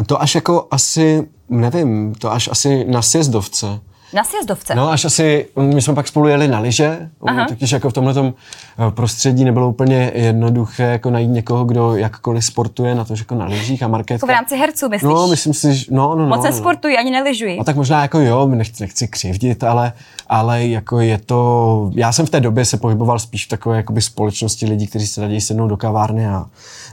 To 0.06 0.22
až 0.22 0.34
jako 0.34 0.68
asi, 0.70 1.28
nevím, 1.48 2.14
to 2.14 2.32
až 2.32 2.48
asi 2.48 2.84
na 2.84 3.02
sjezdovce. 3.02 3.80
Na 4.12 4.24
sjezdovce? 4.24 4.74
No, 4.74 4.90
až 4.90 5.04
asi, 5.04 5.46
my 5.56 5.82
jsme 5.82 5.94
pak 5.94 6.08
spolu 6.08 6.28
jeli 6.28 6.48
na 6.48 6.58
lyže, 6.58 7.08
takže 7.48 7.76
jako 7.76 7.90
v 7.90 7.92
tomhle 7.92 8.14
eh, 8.28 8.90
prostředí 8.90 9.44
nebylo 9.44 9.68
úplně 9.68 10.12
jednoduché 10.14 10.82
jako 10.82 11.10
najít 11.10 11.30
někoho, 11.30 11.64
kdo 11.64 11.96
jakkoliv 11.96 12.44
sportuje 12.44 12.94
na 12.94 13.04
to, 13.04 13.16
že 13.16 13.20
jako 13.20 13.34
na 13.34 13.46
lyžích 13.46 13.82
a 13.82 13.88
marketka. 13.88 14.14
Jako 14.14 14.26
v 14.26 14.30
rámci 14.30 14.56
herců, 14.56 14.88
myslíš? 14.88 15.10
No, 15.10 15.26
myslím 15.26 15.54
si, 15.54 15.74
že 15.74 15.84
no, 15.90 16.14
no, 16.14 16.22
no. 16.22 16.36
Moc 16.36 16.60
no. 16.60 16.70
ani 16.98 17.10
nelyžují. 17.10 17.58
No 17.58 17.64
tak 17.64 17.76
možná 17.76 18.02
jako 18.02 18.20
jo, 18.20 18.46
nechci, 18.46 18.82
nechci 18.82 19.08
křivdit, 19.08 19.64
ale, 19.64 19.92
ale 20.28 20.66
jako 20.66 21.00
je 21.00 21.18
to, 21.18 21.90
já 21.94 22.12
jsem 22.12 22.26
v 22.26 22.30
té 22.30 22.40
době 22.40 22.64
se 22.64 22.76
pohyboval 22.76 23.18
spíš 23.18 23.46
v 23.46 23.48
takové 23.48 23.76
jakoby 23.76 24.02
společnosti 24.02 24.66
lidí, 24.66 24.86
kteří 24.86 25.06
se 25.06 25.20
raději 25.20 25.40
sednou 25.40 25.68
do 25.68 25.76
kavárny 25.76 26.26
a 26.26 26.46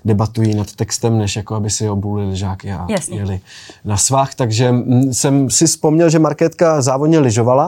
debatují 0.06 0.56
nad 0.56 0.76
textem, 0.76 1.18
než 1.18 1.36
jako 1.36 1.56
aby 1.56 1.70
si 1.70 1.90
obulili 1.90 2.36
žáky 2.36 2.72
a 2.72 2.86
Jasně. 2.90 3.18
jeli 3.18 3.40
na 3.86 3.98
svách. 3.98 4.36
Takže 4.36 4.72
mm, 4.72 5.14
jsem 5.14 5.50
si 5.50 5.68
vzpomněl, 5.68 6.10
že 6.10 6.20
marketka 6.20 6.82
závodně 6.82 7.20
lyžovala. 7.20 7.68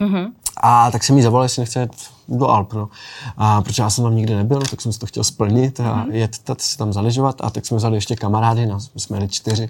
Mm-hmm. 0.00 0.30
A 0.56 0.90
tak 0.90 1.04
jsem 1.04 1.16
jí 1.16 1.22
zavolal, 1.22 1.44
jestli 1.44 1.60
nechce 1.60 1.80
jet 1.80 1.92
do 2.28 2.48
Alp. 2.48 2.72
No. 2.72 2.88
A 3.36 3.62
protože 3.62 3.82
já 3.82 3.90
jsem 3.90 4.04
tam 4.04 4.16
nikdy 4.16 4.34
nebyl, 4.34 4.60
tak 4.60 4.80
jsem 4.80 4.92
si 4.92 4.98
to 4.98 5.06
chtěl 5.06 5.24
splnit 5.24 5.80
a 5.80 5.84
mm-hmm. 5.84 6.12
jet 6.12 6.36
se 6.58 6.78
tam 6.78 6.92
zaližovat. 6.92 7.36
A 7.40 7.50
tak 7.50 7.66
jsme 7.66 7.76
vzali 7.76 7.96
ještě 7.96 8.16
kamarády, 8.16 8.66
no, 8.66 8.78
jsme 8.96 9.16
jeli 9.16 9.28
čtyři 9.28 9.68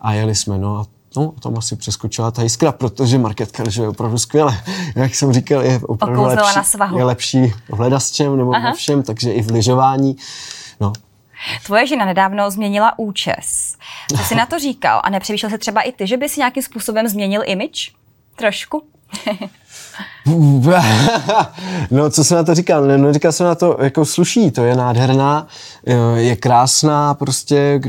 a 0.00 0.12
jeli 0.12 0.34
jsme. 0.34 0.58
No. 0.58 0.78
A 0.78 0.84
no, 1.16 1.32
tam 1.40 1.58
asi 1.58 1.76
přeskočila 1.76 2.30
ta 2.30 2.42
jiskra, 2.42 2.72
protože 2.72 3.18
marketka 3.18 3.64
je 3.80 3.88
opravdu 3.88 4.18
skvěle. 4.18 4.58
Jak 4.94 5.14
jsem 5.14 5.32
říkal, 5.32 5.62
je 5.62 5.80
opravdu 5.80 6.22
lepší, 6.22 6.56
na 6.56 6.64
svahu. 6.64 6.98
je 6.98 7.04
lepší 7.04 7.52
v 7.68 7.72
hledasčem 7.72 8.36
nebo 8.36 8.54
Aha. 8.54 8.70
ve 8.70 8.76
všem, 8.76 9.02
takže 9.02 9.32
i 9.32 9.42
v 9.42 9.50
lyžování. 9.50 10.16
No, 10.80 10.92
Tvoje 11.66 11.86
žena 11.86 12.04
nedávno 12.04 12.50
změnila 12.50 12.98
účes. 12.98 13.76
Co 14.16 14.24
jsi 14.24 14.34
na 14.34 14.46
to 14.46 14.58
říkal? 14.58 15.00
A 15.04 15.10
nepřemýšlel 15.10 15.50
se 15.50 15.58
třeba 15.58 15.80
i 15.80 15.92
ty, 15.92 16.06
že 16.06 16.16
by 16.16 16.28
si 16.28 16.40
nějakým 16.40 16.62
způsobem 16.62 17.08
změnil 17.08 17.42
image? 17.46 17.92
Trošku? 18.36 18.82
no, 21.90 22.10
co 22.10 22.24
jsem 22.24 22.36
na 22.36 22.44
to 22.44 22.54
říkal? 22.54 22.84
No, 22.84 23.12
říkal 23.12 23.32
jsem 23.32 23.46
na 23.46 23.54
to, 23.54 23.78
jako 23.82 24.04
sluší, 24.04 24.50
to 24.50 24.64
je 24.64 24.76
nádherná, 24.76 25.46
je 26.14 26.36
krásná, 26.36 27.14
prostě 27.14 27.80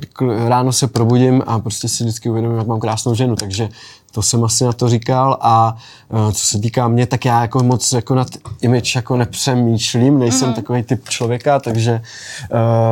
ráno 0.47 0.71
se 0.71 0.88
probudím 0.88 1.43
a 1.47 1.59
prostě 1.59 1.89
si 1.89 2.03
vždycky 2.03 2.29
uvědomím, 2.29 2.57
jak 2.57 2.67
mám 2.67 2.79
krásnou 2.79 3.15
ženu, 3.15 3.35
takže 3.35 3.69
to 4.11 4.21
jsem 4.21 4.43
asi 4.43 4.63
na 4.63 4.73
to 4.73 4.89
říkal 4.89 5.37
a 5.41 5.75
uh, 6.09 6.31
co 6.31 6.45
se 6.45 6.59
týká 6.59 6.87
mě, 6.87 7.05
tak 7.05 7.25
já 7.25 7.41
jako 7.41 7.63
moc 7.63 7.93
jako 7.93 8.15
nad 8.15 8.27
image 8.61 8.95
jako 8.95 9.17
nepřemýšlím, 9.17 10.19
nejsem 10.19 10.49
mm-hmm. 10.49 10.55
takový 10.55 10.83
typ 10.83 11.09
člověka, 11.09 11.59
takže 11.59 12.01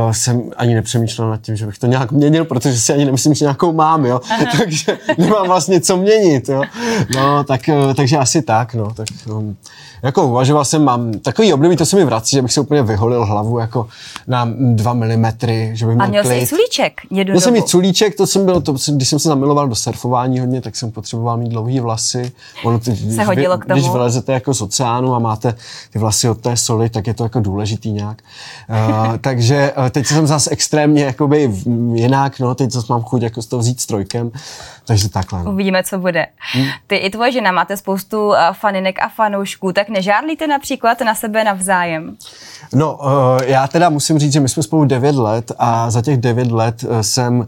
uh, 0.06 0.12
jsem 0.12 0.42
ani 0.58 0.76
nepřemýšlel 0.76 1.30
nad 1.30 1.42
tím, 1.42 1.56
že 1.56 1.66
bych 1.66 1.78
to 1.78 1.88
nějak 1.88 2.12
měnil, 2.12 2.46
protože 2.46 2.80
si 2.80 2.94
ani 2.94 3.06
nemyslím, 3.06 3.34
že 3.34 3.46
nějakou 3.46 3.74
mám, 3.74 4.06
jo, 4.06 4.22
takže 4.58 4.98
nemám 5.18 5.48
vlastně 5.48 5.82
co 5.82 5.98
měnit, 5.98 6.50
jo. 6.50 6.64
No, 7.16 7.44
tak, 7.44 7.62
uh, 7.68 7.94
takže 7.94 8.18
asi 8.18 8.42
tak, 8.42 8.74
no, 8.74 8.94
tak 8.94 9.08
um, 9.30 9.58
jako 10.04 10.28
uvažoval 10.28 10.66
jsem, 10.66 10.84
mám 10.84 11.14
takový 11.14 11.54
období, 11.54 11.76
to 11.76 11.86
se 11.86 11.96
mi 11.96 12.06
vrací, 12.06 12.36
že 12.36 12.42
bych 12.42 12.54
si 12.54 12.60
úplně 12.60 12.84
vyholil 12.84 13.26
hlavu 13.26 13.60
jako 13.60 13.88
na 14.28 14.50
dva 14.60 14.94
milimetry, 14.94 15.72
že 15.74 15.86
bych 15.86 15.96
měl 15.96 16.06
A 16.06 16.10
měl 16.10 16.24
klid. 16.24 16.40
jsi 16.40 16.48
culíček 16.48 17.02
Měl 17.10 17.42
jsem 17.42 17.54
mít 17.54 17.68
culíček, 17.68 18.16
to 18.16 18.28
jsem 18.28 18.46
byl, 18.46 18.62
to, 18.62 18.76
když 18.92 19.10
jsem 19.10 19.20
se 19.20 19.30
zamiloval 19.30 19.68
do 19.68 19.76
surfování 19.76 20.40
hodně, 20.40 20.62
tak 20.62 20.76
jsem 20.76 20.92
potřeboval 21.08 21.38
mít 21.38 21.50
dlouhé 21.50 21.82
vlasy. 21.82 22.32
Ono, 22.64 22.80
ty, 22.80 22.96
se 22.96 23.24
hodilo 23.24 23.58
vy, 23.58 23.64
k 23.64 23.66
tomu. 23.66 23.80
Když 23.80 23.92
vylezete 23.92 24.34
jako 24.34 24.54
z 24.54 24.62
oceánu 24.62 25.16
a 25.16 25.20
máte 25.20 25.56
ty 25.94 26.00
vlasy 26.00 26.30
od 26.30 26.42
té 26.42 26.58
soli, 26.58 26.90
tak 26.90 27.08
je 27.08 27.14
to 27.14 27.24
jako 27.24 27.40
důležitý 27.40 27.92
nějak. 27.92 28.22
Uh, 28.70 29.18
takže 29.22 29.74
uh, 29.78 29.90
teď 29.90 30.06
jsem 30.06 30.28
zase 30.28 30.50
extrémně 30.50 31.04
jakoby 31.04 31.52
jinak, 31.94 32.40
no, 32.40 32.56
teď 32.56 32.72
zase 32.72 32.88
mám 32.90 33.02
chuť 33.04 33.22
jako 33.22 33.42
z 33.42 33.46
toho 33.46 33.60
vzít 33.60 33.82
strojkem, 33.82 34.32
takže 34.88 35.10
takhle. 35.10 35.44
No. 35.44 35.52
Uvidíme, 35.52 35.84
co 35.84 35.98
bude. 35.98 36.26
Hmm. 36.54 36.66
Ty 36.88 36.96
i 36.96 37.10
tvoje 37.10 37.32
žena 37.32 37.52
máte 37.52 37.78
spoustu 37.78 38.28
uh, 38.28 38.36
faninek 38.54 39.00
a 39.02 39.10
fanoušků, 39.10 39.74
tak 39.74 39.90
nežádlíte 39.90 40.48
například 40.48 41.02
na 41.02 41.16
sebe 41.16 41.44
navzájem? 41.44 42.18
No, 42.74 42.96
uh, 42.96 43.10
já 43.46 43.68
teda 43.68 43.90
musím 43.90 44.20
říct, 44.20 44.34
že 44.34 44.40
my 44.40 44.50
jsme 44.50 44.64
spolu 44.64 44.86
9 44.86 45.16
let 45.16 45.52
a 45.60 45.92
za 45.92 46.02
těch 46.02 46.18
9 46.18 46.52
let 46.52 46.84
uh, 46.84 47.00
jsem, 47.00 47.48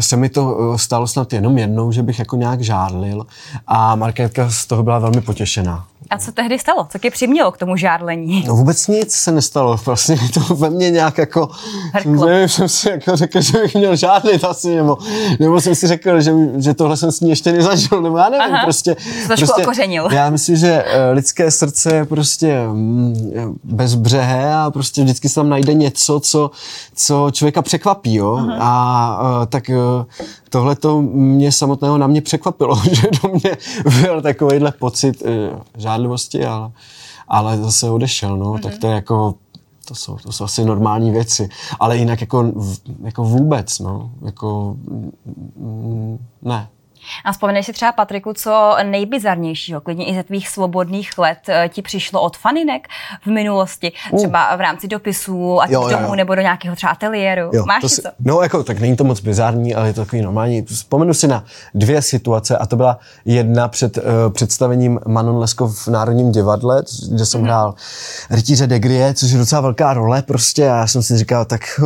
se 0.00 0.16
mi 0.16 0.28
to 0.28 0.78
stalo 0.78 1.06
snad 1.06 1.32
jenom 1.32 1.58
jednou, 1.58 1.92
že 1.92 2.02
bych 2.02 2.18
jako 2.18 2.36
nějak 2.36 2.60
žádlil 2.60 3.26
a 3.66 3.96
Markétka 3.96 4.50
z 4.50 4.66
toho 4.66 4.82
byla 4.82 4.98
velmi 4.98 5.20
potěšená. 5.20 5.84
A 6.10 6.18
co 6.18 6.32
tehdy 6.32 6.58
stalo? 6.58 6.86
Co 6.90 6.98
tě 6.98 7.10
přimělo 7.10 7.52
k 7.52 7.58
tomu 7.58 7.76
žádlení? 7.76 8.44
No 8.46 8.56
vůbec 8.56 8.88
nic 8.88 9.12
se 9.12 9.32
nestalo. 9.32 9.76
Vlastně 9.86 10.16
to 10.34 10.54
ve 10.54 10.70
mně 10.70 10.90
nějak 10.90 11.18
jako... 11.18 11.48
Hrklo. 11.92 12.26
Nevím, 12.26 12.48
jsem 12.48 12.68
si 12.68 12.90
jako 12.90 13.16
řekl, 13.16 13.40
že 13.40 13.58
bych 13.58 13.74
měl 13.74 13.96
žádlit 13.96 14.44
asi, 14.44 14.76
nebo, 14.76 14.98
nebo 15.40 15.60
jsem 15.60 15.74
si 15.74 15.86
řekl, 15.86 16.20
že, 16.20 16.32
že 16.56 16.74
tohle 16.74 16.96
jsem 16.96 17.12
s 17.12 17.20
ní 17.20 17.30
ještě 17.30 17.52
nezažil, 17.52 18.02
nebo 18.02 18.16
já 18.16 18.28
nevím, 18.28 18.54
Aha. 18.54 18.64
prostě... 18.64 18.96
Trošku 19.26 19.46
prostě, 19.46 19.62
okořenil. 19.62 20.08
Já 20.12 20.30
myslím, 20.30 20.56
že 20.56 20.84
eh, 20.86 21.10
lidské 21.10 21.50
srdce 21.50 21.94
je 21.94 22.04
prostě 22.04 22.66
mm, 22.66 23.58
bezbřehé 23.64 24.54
a 24.54 24.70
prostě 24.70 25.02
vždycky 25.02 25.28
se 25.28 25.34
tam 25.34 25.48
najde 25.48 25.74
něco, 25.74 26.20
co, 26.20 26.50
co 26.94 27.30
člověka 27.32 27.62
překvapí, 27.62 28.14
jo? 28.14 28.36
Aha. 28.36 28.56
A 28.60 29.40
uh, 29.40 29.46
tak 29.46 29.68
uh, 29.68 30.04
tohle 30.48 30.76
to 30.76 31.02
mě 31.02 31.52
samotného 31.52 31.98
na 31.98 32.06
mě 32.06 32.20
překvapilo, 32.20 32.82
že 32.92 33.08
do 33.22 33.28
mě 33.28 33.56
byl 34.00 34.22
takovýhle 34.22 34.72
pocit 34.72 35.22
žádlivosti, 35.76 36.44
ale, 36.44 36.70
ale 37.28 37.58
zase 37.58 37.90
odešel, 37.90 38.36
no, 38.36 38.52
mm-hmm. 38.52 38.60
tak 38.60 38.78
to 38.78 38.86
je 38.86 38.94
jako, 38.94 39.34
to 39.92 39.96
jsou, 39.96 40.16
to 40.16 40.32
jsou 40.32 40.44
asi 40.44 40.64
normální 40.64 41.10
věci, 41.10 41.48
ale 41.80 41.96
jinak 41.96 42.20
jako, 42.20 42.52
jako 43.02 43.24
vůbec, 43.24 43.78
no, 43.78 44.10
jako, 44.24 44.76
mm, 45.56 46.18
ne. 46.42 46.68
A 47.24 47.32
vzpomeneš 47.32 47.66
si 47.66 47.72
třeba, 47.72 47.92
Patriku, 47.92 48.32
co 48.32 48.76
nejbizarnějšího, 48.82 49.80
klidně 49.80 50.06
i 50.06 50.14
ze 50.14 50.22
tvých 50.22 50.48
svobodných 50.48 51.18
let, 51.18 51.38
eh, 51.48 51.68
ti 51.68 51.82
přišlo 51.82 52.20
od 52.20 52.36
faninek 52.36 52.88
v 53.22 53.26
minulosti, 53.26 53.92
třeba 54.16 54.56
v 54.56 54.60
rámci 54.60 54.88
dopisů, 54.88 55.60
ať 55.60 55.70
jo, 55.70 55.88
domů 55.88 56.06
jo. 56.06 56.14
nebo 56.14 56.34
do 56.34 56.42
nějakého 56.42 56.76
třeba 56.76 56.92
ateliéru. 56.92 57.50
Jo, 57.52 57.64
Máš 57.66 57.80
to 57.80 57.88
si, 57.88 58.02
co? 58.02 58.08
No, 58.20 58.42
jako, 58.42 58.64
tak 58.64 58.80
není 58.80 58.96
to 58.96 59.04
moc 59.04 59.20
bizarní, 59.20 59.74
ale 59.74 59.86
je 59.86 59.92
to 59.92 60.04
takový 60.04 60.22
normální. 60.22 60.62
Vzpomenu 60.62 61.14
si 61.14 61.28
na 61.28 61.44
dvě 61.74 62.02
situace 62.02 62.58
a 62.58 62.66
to 62.66 62.76
byla 62.76 62.98
jedna 63.24 63.68
před 63.68 63.96
uh, 63.96 64.02
představením 64.32 65.00
Manon 65.06 65.38
Leskov 65.38 65.86
v 65.86 65.88
Národním 65.88 66.32
divadle, 66.32 66.82
kde 67.12 67.26
jsem 67.26 67.40
mm-hmm. 67.40 67.44
hrál 67.44 67.74
rytíře 68.30 68.66
Degrie, 68.66 69.14
což 69.14 69.30
je 69.30 69.38
docela 69.38 69.60
velká 69.60 69.94
role 69.94 70.22
prostě 70.22 70.70
a 70.70 70.76
já 70.76 70.86
jsem 70.86 71.02
si 71.02 71.18
říkal, 71.18 71.44
tak 71.44 71.80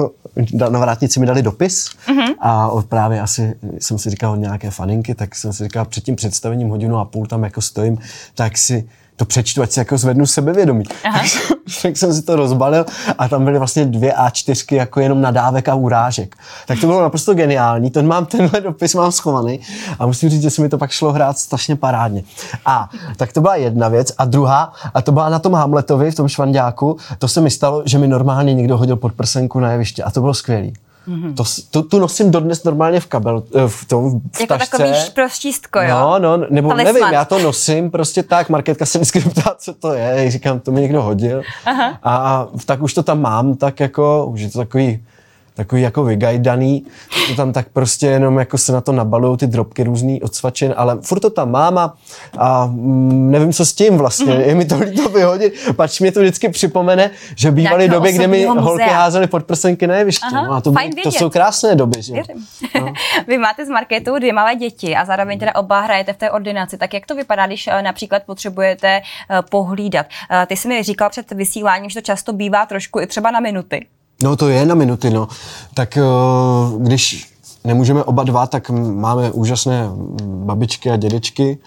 na 0.71 0.79
vrátnici 0.79 1.21
mi 1.21 1.27
dali 1.27 1.43
dopis 1.43 1.89
mm-hmm. 2.07 2.35
a 2.41 2.71
právě 2.89 3.21
asi 3.21 3.55
jsem 3.79 3.99
si 3.99 4.11
říkal 4.11 4.37
nějaké 4.37 4.71
faninky, 4.71 5.15
tak 5.15 5.35
jsem 5.35 5.53
si 5.53 5.65
říkal 5.65 5.85
před 5.85 6.05
tím 6.05 6.17
představením 6.17 6.69
hodinu 6.69 6.99
a 6.99 7.05
půl 7.05 7.27
tam 7.27 7.45
jako 7.45 7.61
stojím, 7.61 7.99
tak 8.35 8.59
si 8.59 8.89
to 9.17 9.25
přečtu, 9.25 9.63
ať 9.63 9.71
si 9.71 9.79
jako 9.79 9.99
zvednu 9.99 10.27
sebevědomí. 10.27 10.85
Tak, 11.03 11.27
tak 11.83 11.97
jsem 11.97 12.15
si 12.15 12.23
to 12.23 12.37
rozbalil 12.37 12.87
a 13.19 13.29
tam 13.29 13.45
byly 13.45 13.59
vlastně 13.59 13.85
dvě 13.85 14.13
A4 14.13 14.77
jako 14.77 15.01
jenom 15.01 15.21
nadávek 15.21 15.69
a 15.69 15.75
urážek. 15.75 16.37
Tak 16.67 16.81
to 16.81 16.87
bylo 16.87 17.03
naprosto 17.03 17.35
geniální, 17.35 17.91
ten 17.91 18.07
mám 18.07 18.27
tenhle 18.27 18.61
dopis 18.61 18.95
mám 18.95 19.13
schovaný 19.13 19.61
a 19.99 20.07
musím 20.07 20.29
říct, 20.29 20.43
že 20.43 20.51
se 20.51 20.63
mi 20.63 20.69
to 20.69 20.79
pak 20.79 20.91
šlo 20.91 21.13
hrát 21.13 21.39
strašně 21.39 21.77
parádně. 21.77 22.23
A 22.67 22.91
tak 23.17 23.33
to 23.33 23.41
byla 23.41 23.57
jedna 23.57 23.89
věc 23.89 24.13
a 24.19 24.25
druhá, 24.25 24.73
a 24.95 25.03
to 25.03 25.13
byla 25.13 25.29
na 25.29 25.39
tom 25.39 25.55
Hamletovi 25.55 26.11
v 26.11 26.15
tom 26.15 26.29
švandáku, 26.29 26.97
to 27.19 27.29
se 27.29 27.41
mi 27.41 27.51
stalo, 27.51 27.83
že 27.87 27.99
mi 27.99 28.09
normálně 28.09 28.55
někdo 28.55 28.79
hodil 28.79 28.97
pod 28.97 29.13
prsenku 29.13 29.61
na 29.61 29.73
jeviště 29.73 30.03
a 30.03 30.11
to 30.11 30.21
bylo 30.21 30.35
skvělé. 30.35 30.86
Mm-hmm. 31.09 31.35
To, 31.35 31.45
to, 31.71 31.89
tu 31.89 31.99
nosím 31.99 32.31
dodnes 32.31 32.65
normálně 32.65 33.01
v 33.01 33.07
kabel, 33.07 33.43
eh, 33.55 33.69
v 33.69 33.85
tom 33.85 34.21
v 34.21 34.41
Jako 34.41 34.59
tašce. 34.59 34.71
takový 34.79 34.93
prostřístko, 35.15 35.81
jo? 35.81 35.89
No, 35.91 36.19
no, 36.19 36.37
nebo 36.51 36.69
Talisman. 36.69 36.95
nevím, 36.95 37.13
já 37.13 37.25
to 37.25 37.39
nosím 37.39 37.91
prostě 37.91 38.23
tak, 38.23 38.49
Marketka 38.49 38.87
se 38.87 38.99
vždycky 38.99 39.21
ptá, 39.31 39.55
co 39.59 39.73
to 39.75 39.93
je, 39.95 40.31
říkám, 40.31 40.61
to 40.61 40.73
mi 40.73 40.81
někdo 40.81 41.03
hodil. 41.03 41.43
Aha. 41.67 41.99
A, 42.03 42.17
a 42.17 42.49
tak 42.67 42.83
už 42.83 42.95
to 42.95 43.03
tam 43.03 43.21
mám, 43.21 43.57
tak 43.57 43.81
jako, 43.81 44.27
už 44.27 44.41
je 44.41 44.51
to 44.51 44.59
takový 44.59 45.05
takový 45.57 45.83
jako 45.83 46.05
vygajdaný, 46.05 46.87
to 47.29 47.35
tam 47.35 47.53
tak 47.53 47.67
prostě 47.73 48.07
jenom 48.07 48.39
jako 48.39 48.59
se 48.59 48.73
na 48.73 48.81
to 48.81 48.93
nabalují 48.93 49.39
ty 49.39 49.47
drobky 49.47 49.83
různý 49.85 50.23
odsvačen, 50.23 50.75
ale 50.77 50.99
furt 51.03 51.21
to 51.21 51.31
tam 51.31 51.51
mám 51.51 51.93
a, 52.39 52.67
mm, 52.67 53.31
nevím, 53.31 53.53
co 53.53 53.67
s 53.67 53.73
tím 53.73 53.99
vlastně, 53.99 54.33
mm-hmm. 54.33 54.47
je 54.47 54.55
mi 54.55 54.65
to 54.65 54.79
líto 54.79 55.09
vyhodit, 55.09 55.55
pač 55.77 56.01
mě 56.01 56.13
to 56.13 56.21
vždycky 56.21 56.49
připomene, 56.49 57.11
že 57.37 57.51
bývaly 57.51 57.89
doby, 57.89 58.13
kdy 58.13 58.27
mi 58.27 58.45
holky 58.45 58.83
házely 58.83 59.27
pod 59.27 59.45
prsenky 59.45 59.87
na 59.87 59.97
jeviště. 59.97 60.27
no 60.35 60.53
a 60.53 60.61
to, 60.61 60.75
to 61.03 61.13
jsou 61.13 61.31
krásné 61.31 61.75
doby, 61.75 62.03
že? 62.03 62.15
No. 62.81 62.93
Vy 63.27 63.39
máte 63.39 63.67
s 63.67 63.69
Marketou 63.69 64.19
dvě 64.19 64.33
malé 64.33 64.55
děti 64.55 64.97
a 64.97 65.05
zároveň 65.05 65.39
teda 65.39 65.55
oba 65.55 65.81
hrajete 65.81 66.13
v 66.13 66.17
té 66.17 66.31
ordinaci, 66.31 66.79
tak 66.79 66.95
jak 66.95 67.07
to 67.07 67.15
vypadá, 67.15 67.47
když 67.47 67.67
eh, 67.67 67.83
například 67.83 68.23
potřebujete 68.23 68.89
eh, 68.89 69.43
pohlídat? 69.51 70.07
Eh, 70.31 70.47
ty 70.47 70.57
jsi 70.57 70.69
mi 70.69 70.83
říkal 70.83 71.11
před 71.11 71.33
vysíláním, 71.33 71.91
že 71.91 72.01
to 72.01 72.05
často 72.05 72.33
bývá 72.33 72.67
trošku 72.67 73.01
i 73.01 73.07
třeba 73.07 73.31
na 73.31 73.41
minuty. 73.41 73.87
No 74.23 74.37
to 74.37 74.49
je 74.49 74.67
na 74.67 74.75
minuty, 74.75 75.11
no. 75.11 75.29
Tak 75.75 75.99
uh, 75.99 76.83
když 76.83 77.35
nemůžeme 77.65 78.05
oba 78.05 78.25
dva, 78.25 78.47
tak 78.47 78.71
máme 78.71 79.31
úžasné 79.31 79.89
babičky 80.25 80.91
a 80.91 80.97
dědečky, 80.97 81.59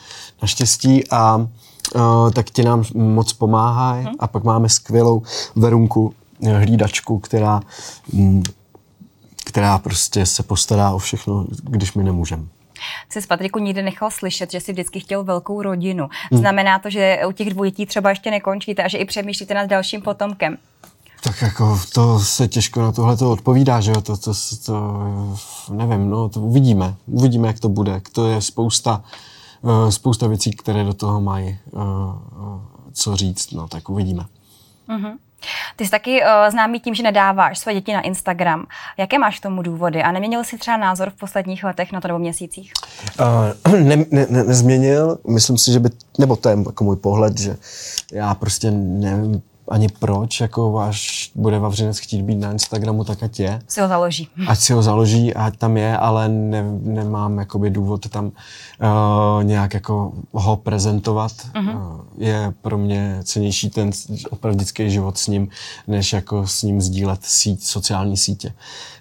naštěstí, 0.41 1.11
a 1.11 1.35
uh, 1.95 2.31
tak 2.31 2.49
ti 2.49 2.63
nám 2.63 2.83
moc 2.93 3.33
pomáhají. 3.33 4.05
Hmm. 4.05 4.15
A 4.19 4.27
pak 4.27 4.43
máme 4.43 4.69
skvělou 4.69 5.21
Verunku, 5.55 6.13
eh, 6.45 6.57
hlídačku, 6.57 7.19
která, 7.19 7.61
um, 8.13 8.43
která 9.45 9.77
prostě 9.77 10.25
se 10.25 10.43
postará 10.43 10.91
o 10.91 10.97
všechno, 10.97 11.45
když 11.63 11.93
my 11.93 12.03
nemůžeme. 12.03 12.43
Jsi 13.09 13.21
z 13.21 13.25
Patriku 13.25 13.59
nikdy 13.59 13.83
nechal 13.83 14.11
slyšet, 14.11 14.51
že 14.51 14.61
jsi 14.61 14.71
vždycky 14.71 14.99
chtěl 14.99 15.23
velkou 15.23 15.61
rodinu. 15.61 16.09
Hmm. 16.31 16.39
Znamená 16.39 16.79
to, 16.79 16.89
že 16.89 17.19
u 17.27 17.31
těch 17.31 17.49
dvou 17.49 17.63
dětí 17.63 17.85
třeba 17.85 18.09
ještě 18.09 18.31
nekončíte 18.31 18.83
a 18.83 18.87
že 18.87 18.97
i 18.97 19.05
přemýšlíte 19.05 19.53
nad 19.53 19.65
dalším 19.65 20.01
potomkem? 20.01 20.57
Tak 21.23 21.41
jako 21.41 21.79
to 21.93 22.19
se 22.19 22.47
těžko 22.47 22.81
na 22.81 22.91
tohle 22.91 23.17
to 23.17 23.31
odpovídá, 23.31 23.81
že 23.81 23.91
jo, 23.91 24.01
to, 24.01 24.17
to, 24.17 24.31
to, 24.65 25.03
nevím, 25.71 26.09
no, 26.09 26.29
to 26.29 26.39
uvidíme, 26.39 26.95
uvidíme, 27.07 27.47
jak 27.47 27.59
to 27.59 27.69
bude. 27.69 28.01
To 28.11 28.27
je 28.27 28.41
spousta, 28.41 29.03
uh, 29.61 29.89
spousta 29.89 30.27
věcí, 30.27 30.51
které 30.51 30.83
do 30.83 30.93
toho 30.93 31.21
mají 31.21 31.59
uh, 31.71 31.81
uh, 31.81 32.61
co 32.93 33.15
říct, 33.15 33.51
no, 33.51 33.67
tak 33.67 33.89
uvidíme. 33.89 34.25
Uh-huh. 34.89 35.17
Ty 35.75 35.85
jsi 35.85 35.91
taky 35.91 36.21
uh, 36.21 36.27
známý 36.51 36.79
tím, 36.79 36.95
že 36.95 37.03
nedáváš 37.03 37.59
své 37.59 37.73
děti 37.73 37.93
na 37.93 38.01
Instagram. 38.01 38.65
Jaké 38.97 39.19
máš 39.19 39.39
k 39.39 39.43
tomu 39.43 39.61
důvody? 39.61 40.03
A 40.03 40.11
neměnil 40.11 40.43
jsi 40.43 40.57
třeba 40.57 40.77
názor 40.77 41.09
v 41.09 41.19
posledních 41.19 41.63
letech 41.63 41.91
na 41.91 42.01
to 42.01 42.07
nebo 42.07 42.19
měsících? 42.19 42.73
Uh, 43.65 43.73
ne, 43.73 43.95
ne, 43.95 44.05
ne, 44.29 44.43
nezměnil. 44.43 45.17
Myslím 45.27 45.57
si, 45.57 45.71
že 45.71 45.79
by, 45.79 45.89
nebo 46.17 46.35
to 46.35 46.49
je 46.49 46.57
jako 46.65 46.83
můj 46.83 46.95
pohled, 46.95 47.39
že 47.39 47.57
já 48.11 48.35
prostě 48.35 48.71
nevím, 48.71 49.41
ani 49.69 49.87
proč, 49.99 50.41
jako 50.41 50.79
až 50.79 51.31
bude 51.35 51.59
Vavřinec 51.59 51.99
chtít 51.99 52.21
být 52.21 52.35
na 52.35 52.51
Instagramu, 52.51 53.03
tak 53.03 53.23
ať 53.23 53.39
je. 53.39 53.61
Si 53.67 53.81
ho 53.81 53.87
založí. 53.87 54.27
Ať 54.47 54.59
si 54.59 54.73
ho 54.73 54.81
založí, 54.81 55.33
ať 55.33 55.57
tam 55.57 55.77
je, 55.77 55.97
ale 55.97 56.29
ne, 56.29 56.63
nemám 56.83 57.37
jakoby 57.37 57.69
důvod 57.69 58.09
tam 58.09 58.25
uh, 58.25 59.43
nějak 59.43 59.73
jako 59.73 60.13
ho 60.31 60.55
prezentovat. 60.57 61.31
Uh-huh. 61.31 61.75
Uh, 61.75 62.01
je 62.17 62.53
pro 62.61 62.77
mě 62.77 63.19
cenější 63.23 63.69
ten 63.69 63.89
opravdický 64.29 64.91
život 64.91 65.17
s 65.17 65.27
ním, 65.27 65.47
než 65.87 66.13
jako 66.13 66.47
s 66.47 66.63
ním 66.63 66.81
sdílet 66.81 67.19
síť, 67.23 67.63
sociální 67.63 68.17
sítě. 68.17 68.53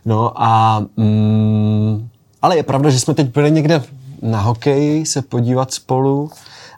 No 0.04 0.42
a 0.42 0.80
mm, 0.96 2.08
ale 2.42 2.56
je 2.56 2.62
pravda, 2.62 2.90
že 2.90 3.00
jsme 3.00 3.14
teď 3.14 3.34
byli 3.34 3.50
někde 3.50 3.82
na 4.22 4.40
hokej 4.40 5.06
se 5.06 5.22
podívat 5.22 5.72
spolu 5.72 6.30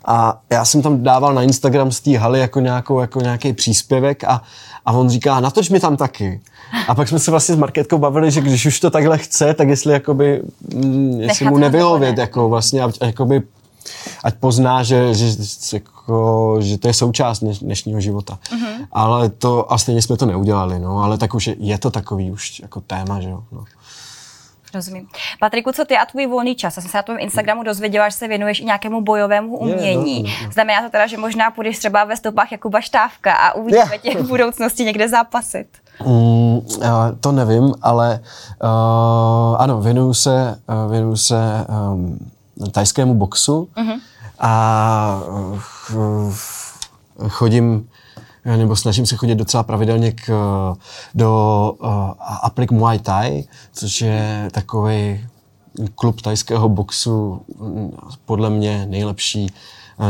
a 0.05 0.41
já 0.51 0.65
jsem 0.65 0.83
tam 0.83 1.03
dával 1.03 1.35
na 1.35 1.43
Instagram 1.43 1.93
z 1.93 2.01
té 2.01 2.19
haly 2.19 2.41
jako, 2.41 2.61
nějakou, 2.61 3.01
jako 3.01 3.21
nějaký 3.21 3.53
příspěvek 3.53 4.25
a, 4.25 4.43
a 4.87 4.93
on 4.93 5.09
říká, 5.09 5.41
natoč 5.41 5.71
mi 5.71 5.81
tam 5.81 5.97
taky. 5.97 6.41
A 6.89 6.95
pak 6.95 7.09
jsme 7.09 7.19
se 7.19 7.31
vlastně 7.31 7.55
s 7.55 7.59
Marketkou 7.59 7.99
bavili, 7.99 8.31
že 8.31 8.41
když 8.41 8.67
už 8.67 8.81
to 8.81 8.91
takhle 8.91 9.19
chce, 9.19 9.55
tak 9.55 9.69
jestli, 9.69 9.93
jakoby, 9.93 10.43
mm, 10.75 11.21
jestli 11.21 11.45
mu 11.45 11.59
nevyhovět, 11.59 12.19
jako 12.19 12.49
vlastně, 12.49 12.83
jakoby, 13.01 13.43
ať 14.25 14.35
pozná, 14.35 14.83
že, 14.83 15.15
že, 15.15 15.27
jako, 15.73 16.57
že 16.61 16.79
to 16.79 16.89
je 16.89 16.95
součást 16.95 17.45
dnešního 17.63 18.01
života. 18.01 18.39
Mm-hmm. 18.53 18.87
Ale 18.93 19.29
to, 19.29 19.73
a 19.73 19.79
stejně 19.79 20.03
jsme 20.03 20.17
to 20.17 20.27
neudělali, 20.27 20.79
no, 20.79 20.99
ale 20.99 21.19
tak 21.19 21.35
už 21.35 21.47
je, 21.47 21.57
je 21.59 21.79
to 21.79 21.91
takový 21.91 22.31
už 22.31 22.61
jako 22.61 22.81
téma, 22.81 23.21
že 23.21 23.31
jo. 23.31 23.43
No. 23.53 23.65
Rozumím. 24.75 25.09
Patriku, 25.41 25.73
co 25.73 25.85
ty 25.85 25.97
a 25.97 26.07
tvůj 26.07 26.27
volný 26.27 26.55
čas? 26.55 26.77
Já 26.77 26.83
jsem 26.83 26.91
se 26.91 26.99
na 26.99 27.03
tom 27.03 27.17
Instagramu 27.19 27.63
dozvěděla, 27.63 28.09
že 28.09 28.17
se 28.17 28.29
věnuješ 28.29 28.61
i 28.61 28.65
nějakému 28.65 29.01
bojovému 29.01 29.59
umění. 29.59 30.25
Je, 30.25 30.31
no. 30.45 30.53
Znamená 30.53 30.83
to 30.83 30.91
teda, 30.91 31.07
že 31.07 31.17
možná 31.17 31.51
půjdeš 31.51 31.79
třeba 31.79 32.05
ve 32.05 32.17
stopách 32.17 32.53
Jakuba 32.53 32.81
Štávka 32.81 33.35
a 33.35 33.55
uvidíme 33.55 33.99
tě 34.03 34.23
v 34.23 34.29
budoucnosti 34.29 34.85
někde 34.85 35.09
zápasit? 35.09 35.67
Mm, 36.07 36.61
to 37.21 37.33
nevím, 37.33 37.75
ale 37.83 38.21
uh, 38.63 39.57
ano, 39.59 39.81
věnuju 39.81 40.15
se, 40.15 40.59
uh, 40.85 40.93
věnuju 40.93 41.17
se 41.17 41.67
um, 41.93 42.19
tajskému 42.73 43.15
boxu 43.15 43.69
uh-huh. 43.77 44.01
a 44.39 45.23
uh, 45.93 46.35
chodím 47.29 47.89
nebo 48.57 48.77
snažím 48.77 49.07
se 49.07 49.17
chodit 49.17 49.35
docela 49.35 49.63
pravidelně 49.63 50.13
k, 50.13 50.31
do 51.15 51.73
uh, 51.81 51.89
Aplik 52.43 52.71
Muay 52.71 52.99
Thai, 52.99 53.45
což 53.73 54.01
je 54.01 54.49
takový 54.53 55.21
klub 55.95 56.21
tajského 56.21 56.69
boxu, 56.69 57.41
mm, 57.61 57.97
podle 58.25 58.51
mě 58.51 58.87
nejlepší 58.87 59.53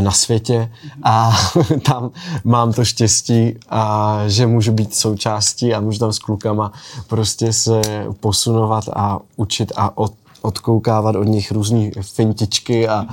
na 0.00 0.10
světě. 0.10 0.72
A 1.02 1.38
tam 1.82 2.10
mám 2.44 2.72
to 2.72 2.84
štěstí, 2.84 3.54
a 3.68 4.18
že 4.26 4.46
můžu 4.46 4.72
být 4.72 4.94
součástí 4.94 5.74
a 5.74 5.80
můžu 5.80 5.98
tam 5.98 6.12
s 6.12 6.18
klukama 6.18 6.72
prostě 7.06 7.52
se 7.52 7.80
posunovat 8.20 8.84
a 8.96 9.18
učit 9.36 9.72
a 9.76 9.98
od 9.98 10.12
odkoukávat 10.42 11.16
od 11.16 11.24
nich 11.24 11.52
různé 11.52 11.90
fintičky 12.00 12.88
a, 12.88 13.06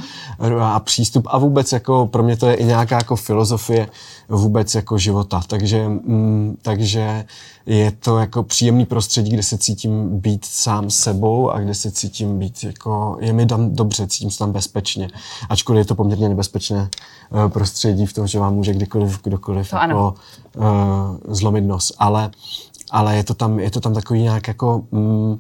a 0.62 0.80
přístup. 0.80 1.28
A 1.30 1.38
vůbec 1.38 1.72
jako 1.72 2.08
pro 2.08 2.24
mě 2.24 2.38
to 2.38 2.48
je 2.48 2.56
i 2.56 2.66
nějaká 2.66 2.96
jako 2.96 3.16
filozofie 3.16 3.88
vůbec 4.30 4.76
jako 4.76 4.98
života. 4.98 5.42
Takže, 5.48 5.88
mm, 5.88 6.58
takže 6.62 7.26
je 7.66 7.92
to 7.92 8.18
jako 8.18 8.44
příjemný 8.44 8.86
prostředí, 8.86 9.32
kde 9.32 9.44
se 9.44 9.58
cítím 9.58 10.20
být 10.20 10.46
sám 10.46 10.90
sebou 10.90 11.52
a 11.52 11.60
kde 11.60 11.76
se 11.76 11.92
cítím 11.92 12.40
být 12.40 12.64
jako, 12.64 13.18
je 13.20 13.34
mi 13.34 13.46
tam 13.46 13.76
dobře, 13.76 14.08
cítím 14.08 14.32
se 14.32 14.40
tam 14.40 14.52
bezpečně. 14.52 15.10
Ačkoliv 15.50 15.80
je 15.80 15.86
to 15.86 15.96
poměrně 15.96 16.30
nebezpečné 16.30 16.90
uh, 17.30 17.52
prostředí 17.52 18.06
v 18.06 18.14
tom, 18.14 18.28
že 18.28 18.40
vám 18.40 18.56
může 18.56 18.74
kdykoliv, 18.74 19.22
kdokoliv 19.24 19.74
jako, 19.74 20.16
uh, 20.56 20.64
zlomit 21.28 21.62
nos. 21.62 21.92
Ale, 22.00 22.32
ale 22.92 23.16
je 23.16 23.24
to 23.24 23.34
tam, 23.34 23.60
je 23.60 23.72
to 23.72 23.80
tam 23.80 23.94
takový 23.94 24.22
nějak 24.22 24.48
jako 24.48 24.84
mm, 24.92 25.40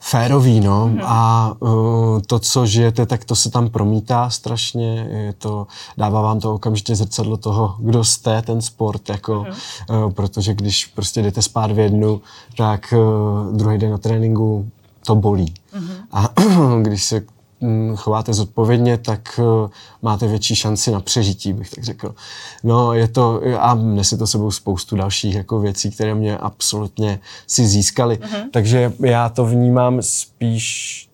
férový, 0.00 0.60
no. 0.60 0.88
Mm. 0.88 1.00
A 1.04 1.52
uh, 1.60 2.20
to, 2.26 2.38
co 2.38 2.66
žijete, 2.66 3.06
tak 3.06 3.24
to 3.24 3.36
se 3.36 3.50
tam 3.50 3.68
promítá 3.68 4.30
strašně. 4.30 5.06
Je 5.10 5.32
to, 5.32 5.66
dává 5.98 6.22
vám 6.22 6.40
to 6.40 6.54
okamžitě 6.54 6.96
zrcadlo 6.96 7.36
toho, 7.36 7.76
kdo 7.78 8.04
jste, 8.04 8.42
ten 8.42 8.62
sport, 8.62 9.08
jako, 9.08 9.46
mm. 9.90 9.96
uh, 9.96 10.12
protože 10.12 10.54
když 10.54 10.86
prostě 10.86 11.22
jdete 11.22 11.42
spát 11.42 11.72
v 11.72 11.78
jednu, 11.78 12.20
tak 12.56 12.94
uh, 12.96 13.56
druhý 13.56 13.78
den 13.78 13.90
na 13.90 13.98
tréninku 13.98 14.70
to 15.06 15.14
bolí. 15.14 15.54
Mm. 15.78 15.90
A 16.12 16.28
když 16.82 17.04
se 17.04 17.22
chováte 17.94 18.34
zodpovědně, 18.34 18.98
tak 18.98 19.40
eh, 19.42 19.70
máte 20.02 20.26
větší 20.26 20.56
šanci 20.56 20.90
na 20.90 21.00
přežití, 21.00 21.52
bych 21.52 21.70
tak 21.70 21.84
řekl. 21.84 22.14
No, 22.64 22.92
je 22.92 23.08
to, 23.08 23.40
a 23.58 23.74
nese 23.74 24.16
to 24.16 24.26
sebou 24.26 24.50
spoustu 24.50 24.96
dalších 24.96 25.34
jako 25.34 25.60
věcí, 25.60 25.90
které 25.90 26.14
mě 26.14 26.38
absolutně 26.38 27.20
si 27.46 27.66
získaly. 27.66 28.18
Mm-hmm. 28.18 28.50
Takže 28.50 28.92
já 29.00 29.28
to 29.28 29.44
vnímám 29.44 30.02
spíš 30.02 31.08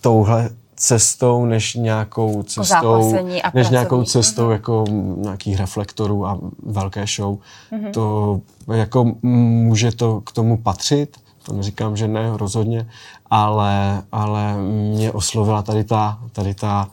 touhle 0.00 0.50
cestou, 0.76 1.44
než 1.44 1.74
nějakou 1.74 2.42
cestou, 2.42 3.14
než 3.54 3.68
nějakou 3.68 4.04
cestou 4.04 4.42
mm-hmm. 4.42 4.52
jako 4.52 4.84
nějakých 5.16 5.58
reflektorů 5.58 6.26
a 6.26 6.38
velké 6.62 7.04
show. 7.16 7.38
Mm-hmm. 7.72 7.90
To 7.90 8.40
jako 8.72 9.12
může 9.22 9.92
to 9.92 10.20
k 10.20 10.32
tomu 10.32 10.56
patřit, 10.56 11.16
to 11.42 11.52
neříkám, 11.52 11.96
že 11.96 12.08
ne, 12.08 12.30
rozhodně, 12.36 12.88
ale, 13.30 14.02
ale 14.12 14.56
mě 14.62 15.12
oslovila 15.12 15.62
tady 15.62 15.84
ta, 15.84 16.18
tady 16.32 16.54
ta 16.54 16.88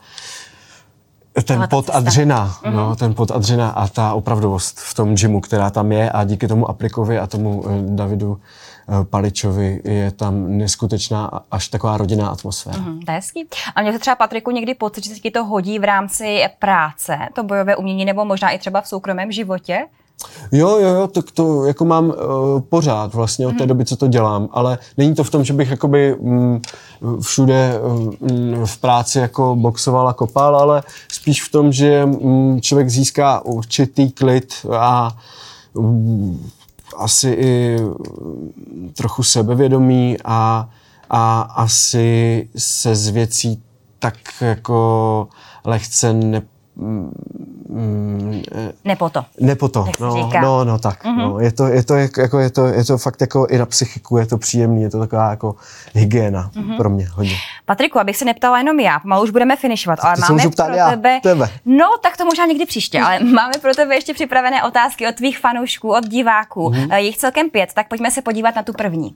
ten 1.43 1.67
pod 1.69 1.89
adřina, 1.89 2.47
mm-hmm. 2.47 2.73
no, 2.73 2.95
ten 2.95 3.13
pod 3.13 3.31
adřina 3.31 3.69
a 3.69 3.87
ta 3.87 4.13
opravdovost 4.13 4.79
v 4.79 4.93
tom 4.93 5.15
gymu, 5.15 5.41
která 5.41 5.69
tam 5.69 5.91
je 5.91 6.11
a 6.11 6.23
díky 6.23 6.47
tomu 6.47 6.69
Aplikovi 6.69 7.19
a 7.19 7.27
tomu 7.27 7.63
eh, 7.67 7.95
Davidu 7.95 8.39
eh, 8.41 9.05
Paličovi 9.05 9.81
je 9.83 10.11
tam 10.11 10.57
neskutečná 10.57 11.41
až 11.51 11.67
taková 11.67 11.97
rodinná 11.97 12.29
atmosféra. 12.29 12.77
Mm-hmm, 12.77 13.05
to 13.05 13.11
je 13.11 13.15
hezký. 13.15 13.47
A 13.75 13.81
mě 13.81 13.93
se 13.93 13.99
třeba, 13.99 14.15
Patriku, 14.15 14.51
někdy 14.51 14.73
pocit, 14.75 15.03
že 15.03 15.15
se 15.15 15.19
ti 15.19 15.31
to 15.31 15.45
hodí 15.45 15.79
v 15.79 15.83
rámci 15.83 16.43
práce, 16.59 17.17
to 17.33 17.43
bojové 17.43 17.75
umění, 17.75 18.05
nebo 18.05 18.25
možná 18.25 18.49
i 18.49 18.59
třeba 18.59 18.81
v 18.81 18.87
soukromém 18.87 19.31
životě? 19.31 19.85
Jo, 20.51 20.77
jo, 20.79 20.89
jo, 20.89 21.07
tak 21.07 21.31
to 21.31 21.65
jako 21.65 21.85
mám 21.85 22.09
uh, 22.09 22.15
pořád 22.69 23.13
vlastně 23.13 23.47
od 23.47 23.51
té 23.51 23.57
mhm. 23.57 23.67
doby, 23.67 23.85
co 23.85 23.95
to 23.95 24.07
dělám, 24.07 24.49
ale 24.51 24.77
není 24.97 25.15
to 25.15 25.23
v 25.23 25.29
tom, 25.29 25.43
že 25.43 25.53
bych 25.53 25.69
jakoby 25.69 26.15
mm, 26.21 26.61
všude 27.21 27.79
mm, 28.21 28.65
v 28.65 28.77
práci 28.77 29.19
jako 29.19 29.55
boxoval 29.55 30.07
a 30.07 30.13
kopal, 30.13 30.55
ale 30.55 30.83
spíš 31.11 31.43
v 31.43 31.51
tom, 31.51 31.71
že 31.71 32.05
mm, 32.05 32.61
člověk 32.61 32.89
získá 32.89 33.45
určitý 33.45 34.11
klid 34.11 34.53
a 34.77 35.17
mm, 35.75 36.49
asi 36.97 37.29
i 37.29 37.77
trochu 38.93 39.23
sebevědomí 39.23 40.17
a, 40.25 40.69
a 41.09 41.41
asi 41.41 42.49
se 42.57 42.95
z 42.95 43.09
věcí 43.09 43.63
tak 43.99 44.15
jako 44.41 45.27
lehce 45.65 46.13
ne, 46.13 46.41
Mm, 46.79 48.41
nepoto. 48.85 49.25
Nepoto, 49.39 49.85
no, 49.99 50.29
no, 50.41 50.63
no, 50.63 50.79
tak. 50.79 51.05
Mm-hmm. 51.05 51.17
No. 51.17 51.39
Je, 51.39 51.51
to, 51.51 51.67
je, 51.67 51.83
to, 51.83 51.95
jako, 51.95 52.39
je, 52.39 52.49
to, 52.49 52.65
je 52.65 52.85
to 52.85 52.97
fakt 52.97 53.21
jako 53.21 53.47
i 53.47 53.57
na 53.57 53.65
psychiku, 53.65 54.17
je 54.17 54.25
to 54.25 54.37
příjemný, 54.37 54.81
je 54.81 54.89
to 54.89 54.99
taková 54.99 55.29
jako 55.29 55.55
hygiena 55.93 56.51
mm-hmm. 56.53 56.77
pro 56.77 56.89
mě 56.89 57.07
hodně. 57.07 57.35
Patriku, 57.65 57.99
abych 57.99 58.17
se 58.17 58.25
neptala 58.25 58.57
jenom 58.57 58.79
já, 58.79 58.99
pomalu 58.99 59.23
už 59.23 59.29
budeme 59.29 59.55
finišovat, 59.55 59.99
ale 60.01 60.15
máme 60.29 60.43
pro 60.55 60.75
já, 60.75 60.89
tebe, 60.89 61.19
tebe. 61.23 61.49
No, 61.65 61.85
tak 62.03 62.17
to 62.17 62.25
možná 62.25 62.45
někdy 62.45 62.65
příště, 62.65 63.01
ale 63.01 63.19
máme 63.33 63.53
pro 63.61 63.75
tebe 63.75 63.95
ještě 63.95 64.13
připravené 64.13 64.63
otázky 64.63 65.07
od 65.07 65.15
tvých 65.15 65.39
fanoušků, 65.39 65.89
od 65.91 66.07
diváků. 66.07 66.69
Mm-hmm. 66.69 66.95
Je 66.95 67.01
jich 67.01 67.17
celkem 67.17 67.49
pět, 67.49 67.73
tak 67.73 67.87
pojďme 67.87 68.11
se 68.11 68.21
podívat 68.21 68.55
na 68.55 68.63
tu 68.63 68.73
první. 68.73 69.15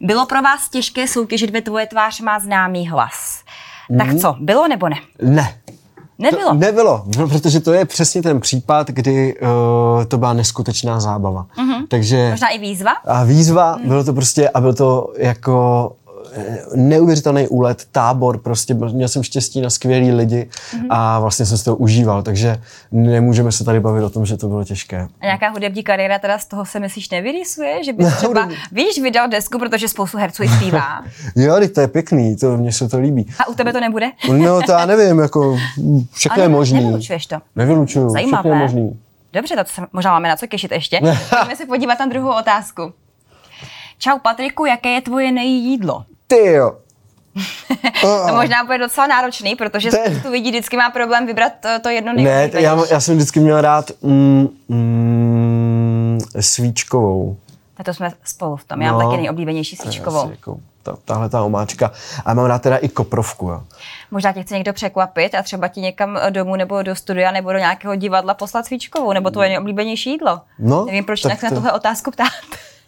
Bylo 0.00 0.26
pro 0.26 0.42
vás 0.42 0.68
těžké 0.68 1.08
soutěžit 1.08 1.50
ve 1.50 1.62
Tvoje 1.62 1.86
tvář 1.86 2.20
má 2.20 2.38
známý 2.38 2.88
hlas. 2.88 3.42
Mm-hmm. 3.90 3.98
Tak 3.98 4.06
mhm. 4.06 4.18
co, 4.18 4.36
bylo 4.40 4.68
nebo 4.68 4.88
ne? 4.88 4.96
Ne. 5.22 5.61
Nebylo. 6.18 6.48
To 6.48 6.54
nebylo, 6.54 7.04
no, 7.18 7.28
protože 7.28 7.60
to 7.60 7.72
je 7.72 7.84
přesně 7.84 8.22
ten 8.22 8.40
případ, 8.40 8.88
kdy 8.90 9.34
uh, 9.40 10.04
to 10.04 10.18
byla 10.18 10.32
neskutečná 10.32 11.00
zábava. 11.00 11.46
Mm-hmm. 11.56 11.86
Takže, 11.88 12.30
Možná 12.30 12.48
i 12.48 12.58
výzva? 12.58 12.90
A 13.04 13.24
výzva, 13.24 13.76
mm. 13.76 13.88
bylo 13.88 14.04
to 14.04 14.12
prostě, 14.12 14.48
a 14.48 14.60
bylo 14.60 14.74
to 14.74 15.12
jako 15.16 15.92
neuvěřitelný 16.74 17.48
úlet, 17.48 17.84
tábor, 17.92 18.38
prostě 18.38 18.74
měl 18.74 19.08
jsem 19.08 19.22
štěstí 19.22 19.60
na 19.60 19.70
skvělý 19.70 20.12
lidi 20.12 20.48
mm-hmm. 20.50 20.86
a 20.90 21.20
vlastně 21.20 21.46
jsem 21.46 21.58
si 21.58 21.64
to 21.64 21.76
užíval, 21.76 22.22
takže 22.22 22.56
nemůžeme 22.92 23.52
se 23.52 23.64
tady 23.64 23.80
bavit 23.80 24.04
o 24.04 24.10
tom, 24.10 24.26
že 24.26 24.36
to 24.36 24.48
bylo 24.48 24.64
těžké. 24.64 25.08
A 25.20 25.24
nějaká 25.24 25.48
hudební 25.48 25.82
kariéra 25.82 26.18
teda 26.18 26.38
z 26.38 26.44
toho 26.44 26.64
se 26.64 26.80
myslíš 26.80 27.10
nevyrýsuje, 27.10 27.84
že 27.84 27.92
bys 27.92 28.16
třeba, 28.16 28.48
víš, 28.72 29.02
vydal 29.02 29.28
desku, 29.28 29.58
protože 29.58 29.88
spoustu 29.88 30.18
herců 30.18 30.42
i 30.42 30.48
zpívá. 30.48 31.04
jo, 31.36 31.68
to 31.74 31.80
je 31.80 31.88
pěkný, 31.88 32.36
to 32.36 32.56
mně 32.56 32.72
se 32.72 32.88
to 32.88 32.98
líbí. 32.98 33.26
A 33.38 33.48
u 33.48 33.54
tebe 33.54 33.72
to 33.72 33.80
nebude? 33.80 34.06
no 34.32 34.62
to 34.62 34.72
já 34.72 34.86
nevím, 34.86 35.18
jako 35.18 35.58
všechno 36.12 36.42
je 36.42 36.48
možný. 36.48 36.80
Nevylučuješ 36.80 37.26
to? 37.26 37.36
Nevylučuju, 37.56 38.10
Zajímavé. 38.10 38.42
všechno 38.42 38.56
je 38.56 38.62
možný. 38.62 39.00
Dobře, 39.32 39.56
to 39.56 39.64
se 39.66 39.82
možná 39.92 40.12
máme 40.12 40.28
na 40.28 40.36
co 40.36 40.46
těšit 40.46 40.72
ještě. 40.72 41.00
Pojďme 41.30 41.56
se 41.56 41.66
podívat 41.66 41.98
na 41.98 42.06
druhou 42.06 42.38
otázku. 42.38 42.92
Čau 43.98 44.18
Patriku, 44.18 44.64
jaké 44.64 44.88
je 44.88 45.00
tvoje 45.00 45.32
nejjídlo? 45.32 46.04
Ty 46.34 46.52
jo. 46.52 46.72
to 48.00 48.34
možná 48.34 48.64
bude 48.64 48.78
docela 48.78 49.06
náročný, 49.06 49.56
protože 49.56 49.90
Ten... 49.90 50.00
spoustu 50.10 50.30
lidí 50.30 50.50
vždycky 50.50 50.76
má 50.76 50.90
problém 50.90 51.26
vybrat 51.26 51.52
to, 51.60 51.68
to 51.82 51.88
jedno 51.88 52.12
nejlepší. 52.12 52.54
Ne, 52.56 52.62
já, 52.62 52.78
já 52.90 53.00
jsem 53.00 53.16
vždycky 53.16 53.40
měl 53.40 53.60
rád 53.60 53.90
mm, 54.02 54.48
mm, 54.68 56.18
svíčkovou. 56.40 57.36
Tak 57.74 57.86
to 57.86 57.94
jsme 57.94 58.12
spolu 58.24 58.56
v 58.56 58.64
tom. 58.64 58.82
Já 58.82 58.92
mám 58.92 59.00
No. 59.02 59.10
taky 59.10 59.22
nejoblíbenější 59.22 59.76
To 59.76 59.82
je 59.82 59.92
svíčkovou. 59.92 60.30
Jako, 60.30 60.56
ta, 60.82 60.96
tahle 61.04 61.28
ta 61.28 61.42
omáčka. 61.42 61.90
A 62.24 62.34
mám 62.34 62.46
rád 62.46 62.62
teda 62.62 62.76
i 62.76 62.88
koprovku. 62.88 63.48
Jo. 63.48 63.62
Možná 64.10 64.32
tě 64.32 64.42
chce 64.42 64.54
někdo 64.54 64.72
překvapit 64.72 65.34
a 65.34 65.42
třeba 65.42 65.68
ti 65.68 65.80
někam 65.80 66.18
domů 66.30 66.56
nebo 66.56 66.82
do 66.82 66.94
studia 66.96 67.30
nebo 67.32 67.52
do 67.52 67.58
nějakého 67.58 67.94
divadla 67.94 68.34
poslat 68.34 68.66
svíčkovou, 68.66 69.12
nebo 69.12 69.30
tvoje 69.30 69.48
nejoblíbenější 69.48 70.10
jídlo. 70.10 70.40
No, 70.58 70.84
Nevím, 70.84 71.04
proč 71.04 71.20
tak 71.20 71.40
se 71.40 71.46
na 71.46 71.50
to- 71.50 71.56
tuhle 71.56 71.72
otázku 71.72 72.10
ptát. 72.10 72.26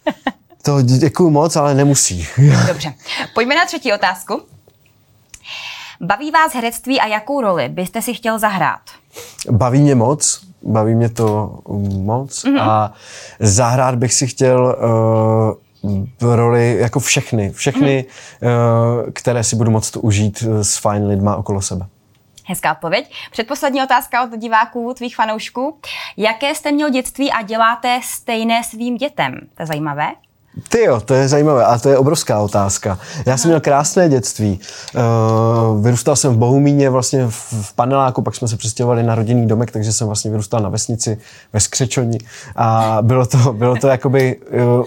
To 0.64 0.83
děkuju 0.83 1.31
moc, 1.31 1.57
ale 1.57 1.74
nemusí. 1.74 2.27
Dobře. 2.66 2.94
Pojďme 3.35 3.55
na 3.55 3.66
třetí 3.66 3.92
otázku. 3.92 4.42
Baví 6.00 6.31
vás 6.31 6.55
herectví 6.55 7.00
a 7.00 7.07
jakou 7.07 7.40
roli 7.40 7.68
byste 7.68 8.03
si 8.03 8.14
chtěl 8.14 8.38
zahrát? 8.38 8.81
Baví 9.50 9.81
mě 9.81 9.94
moc, 9.94 10.40
baví 10.62 10.94
mě 10.94 11.09
to 11.09 11.59
moc 12.05 12.44
Mhm. 12.44 12.55
mm-hmm. 12.57 12.62
a 12.70 12.92
zahrát 13.40 13.94
bych 13.94 14.14
si 14.14 14.27
chtěl 14.27 14.77
uh, 16.22 16.35
roli 16.37 16.77
jako 16.81 17.00
všechny, 17.00 17.50
všechny, 17.53 18.05
Mhm. 18.42 18.50
mm-hmm. 18.53 19.05
uh, 19.05 19.11
které 19.12 19.44
si 19.44 19.57
budu 19.57 19.70
moct 19.70 19.96
užít 19.96 20.44
eh, 20.61 20.64
s 20.64 20.77
fajn 20.77 21.07
lidma 21.07 21.37
okolo 21.37 21.62
sebe. 21.62 21.87
Hezká 22.46 22.72
odpověď. 22.72 23.12
Předposlední 23.33 23.83
otázka 23.83 24.22
od 24.24 24.31
diváků, 24.38 24.94
tvých 24.94 25.16
fanoušků. 25.16 25.79
Jaké 26.16 26.55
jste 26.55 26.72
měl 26.72 26.90
dětství 26.90 27.33
a 27.33 27.42
děláte 27.42 28.00
stejné 28.05 28.64
svým 28.64 28.96
dětem? 28.96 29.35
To 29.55 29.62
je 29.62 29.66
zajímavé. 29.66 30.12
Ty 30.69 30.83
jo, 30.83 31.01
to 31.01 31.14
je 31.14 31.29
zajímavé 31.29 31.64
a 31.64 31.79
to 31.79 31.88
je 31.88 31.99
obrovská 31.99 32.40
otázka. 32.40 32.99
Já 33.27 33.37
jsem 33.37 33.49
měl 33.49 33.61
krásné 33.61 34.09
dětství. 34.09 34.61
Uh, 34.95 35.85
vyrůstal 35.85 36.17
jsem 36.17 36.35
v 36.35 36.37
Bohumíně, 36.37 36.90
vlastně 36.90 37.27
v, 37.29 37.73
paneláku, 37.75 38.23
pak 38.23 38.35
jsme 38.35 38.49
se 38.49 38.57
přestěhovali 38.57 39.03
na 39.03 39.14
rodinný 39.14 39.47
domek, 39.47 39.71
takže 39.71 39.93
jsem 39.93 40.07
vlastně 40.07 40.31
vyrůstal 40.31 40.61
na 40.61 40.69
vesnici 40.69 41.19
ve 41.53 41.61
Skřečoni 41.61 42.19
a 42.57 42.99
bylo 43.03 43.27
to, 43.27 43.53
bylo 43.53 43.77
to 43.77 43.88
jakoby 43.88 44.37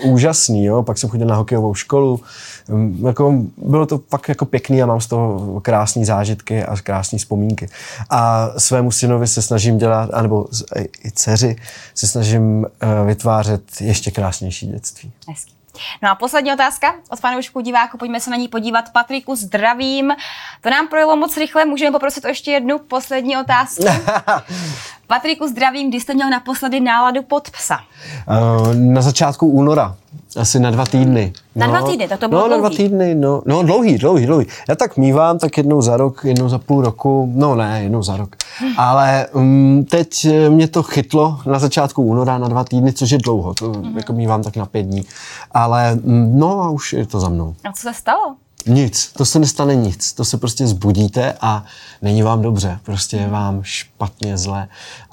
uh, 0.03 0.13
úžasný, 0.13 0.65
jo. 0.65 0.83
Pak 0.83 0.97
jsem 0.97 1.09
chodil 1.09 1.27
na 1.27 1.35
hokejovou 1.35 1.73
školu, 1.73 2.19
um, 2.69 3.07
jako, 3.07 3.33
bylo 3.57 3.85
to 3.85 3.99
fakt 4.09 4.29
jako 4.29 4.45
pěkný 4.45 4.83
a 4.83 4.85
mám 4.85 5.01
z 5.01 5.07
toho 5.07 5.59
krásné 5.61 6.05
zážitky 6.05 6.63
a 6.63 6.75
krásné 6.77 7.17
vzpomínky. 7.17 7.69
A 8.09 8.49
svému 8.57 8.91
synovi 8.91 9.27
se 9.27 9.41
snažím 9.41 9.77
dělat, 9.77 10.09
anebo 10.13 10.45
i 11.03 11.11
dceři 11.11 11.55
se 11.95 12.07
snažím 12.07 12.59
uh, 12.59 12.65
vytvářet 13.07 13.61
ještě 13.81 14.11
krásnější 14.11 14.67
dětství. 14.67 15.11
Hezký. 15.27 15.56
No 16.01 16.09
a 16.09 16.15
poslední 16.15 16.53
otázka 16.53 16.95
od 17.09 17.19
fanoušků 17.19 17.61
diváků, 17.61 17.97
pojďme 17.97 18.19
se 18.19 18.29
na 18.29 18.37
ní 18.37 18.47
podívat. 18.47 18.85
Patriku, 18.93 19.35
zdravím. 19.35 20.11
To 20.61 20.69
nám 20.69 20.87
projelo 20.87 21.15
moc 21.15 21.37
rychle, 21.37 21.65
můžeme 21.65 21.91
poprosit 21.91 22.25
o 22.25 22.27
ještě 22.27 22.51
jednu 22.51 22.79
poslední 22.79 23.37
otázku. 23.37 23.85
Patriku, 25.07 25.47
zdravím, 25.47 25.89
kdy 25.89 25.99
jste 25.99 26.13
měl 26.13 26.29
naposledy 26.29 26.79
náladu 26.79 27.23
pod 27.23 27.51
psa? 27.51 27.79
Uh, 28.27 28.75
na 28.75 29.01
začátku 29.01 29.47
února, 29.47 29.95
asi 30.37 30.59
na 30.59 30.71
dva 30.71 30.85
týdny. 30.85 31.33
Na 31.55 31.67
dva 31.67 31.81
týdny, 31.81 32.07
tak 32.07 32.19
to 32.19 32.27
bylo 32.27 32.41
No, 32.41 32.47
na 32.47 32.57
dva 32.57 32.69
dlouhý. 32.69 32.83
týdny, 32.83 33.15
no, 33.15 33.41
no 33.45 33.63
dlouhý, 33.63 33.97
dlouhý, 33.97 34.25
dlouhý. 34.25 34.45
Já 34.69 34.75
tak 34.75 34.97
mívám 34.97 35.39
tak 35.39 35.57
jednou 35.57 35.81
za 35.81 35.97
rok, 35.97 36.21
jednou 36.25 36.49
za 36.49 36.57
půl 36.59 36.81
roku, 36.81 37.31
no 37.35 37.55
ne, 37.55 37.83
jednou 37.83 38.03
za 38.03 38.17
rok. 38.17 38.35
Ale 38.77 39.27
um, 39.33 39.85
teď 39.89 40.25
eh, 40.25 40.49
mě 40.49 40.67
to 40.67 40.83
chytlo 40.83 41.39
na 41.45 41.59
začátku 41.59 42.03
února 42.03 42.37
na 42.37 42.47
dva 42.47 42.63
týdny, 42.63 42.93
což 42.93 43.09
je 43.09 43.17
dlouho, 43.17 43.53
to 43.53 43.69
Mhm. 43.69 43.97
jako 43.97 44.13
mívám 44.13 44.43
tak 44.43 44.55
na 44.57 44.65
pět 44.65 44.83
dní. 44.83 45.05
Ale 45.51 45.95
mm, 45.95 46.39
no 46.39 46.61
a 46.61 46.69
už 46.69 46.93
je 46.93 47.05
to 47.05 47.19
za 47.19 47.29
mnou. 47.29 47.55
A 47.69 47.71
co 47.73 47.81
se 47.81 47.93
stalo? 47.93 48.35
Nic, 48.67 49.11
to 49.17 49.25
se 49.25 49.39
nestane 49.39 49.75
nic. 49.75 50.13
To 50.13 50.25
se 50.25 50.37
prostě 50.37 50.67
zbudíte 50.67 51.33
a 51.41 51.63
není 52.01 52.21
vám 52.23 52.41
dobře. 52.41 52.79
Prostě 52.83 53.17
je 53.17 53.27
vám 53.27 53.59
špatně, 53.63 54.37
zle 54.37 54.67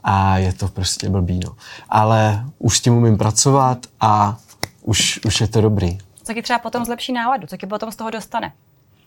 a 0.04 0.38
je 0.38 0.52
to 0.52 0.68
prostě 0.68 1.08
blbý. 1.08 1.40
No. 1.44 1.50
Ale 1.88 2.44
už 2.58 2.78
s 2.78 2.80
tím 2.80 2.94
umím 2.94 3.18
pracovat 3.18 3.78
a 4.00 4.36
už, 4.84 5.20
už 5.24 5.40
je 5.40 5.48
to 5.48 5.60
dobrý. 5.60 5.98
Co 6.22 6.34
ti 6.34 6.42
třeba 6.42 6.58
potom 6.58 6.84
zlepší 6.84 7.12
náladu? 7.12 7.46
Co 7.46 7.56
ti 7.56 7.66
potom 7.66 7.92
z 7.92 7.96
toho 7.96 8.10
dostane? 8.10 8.52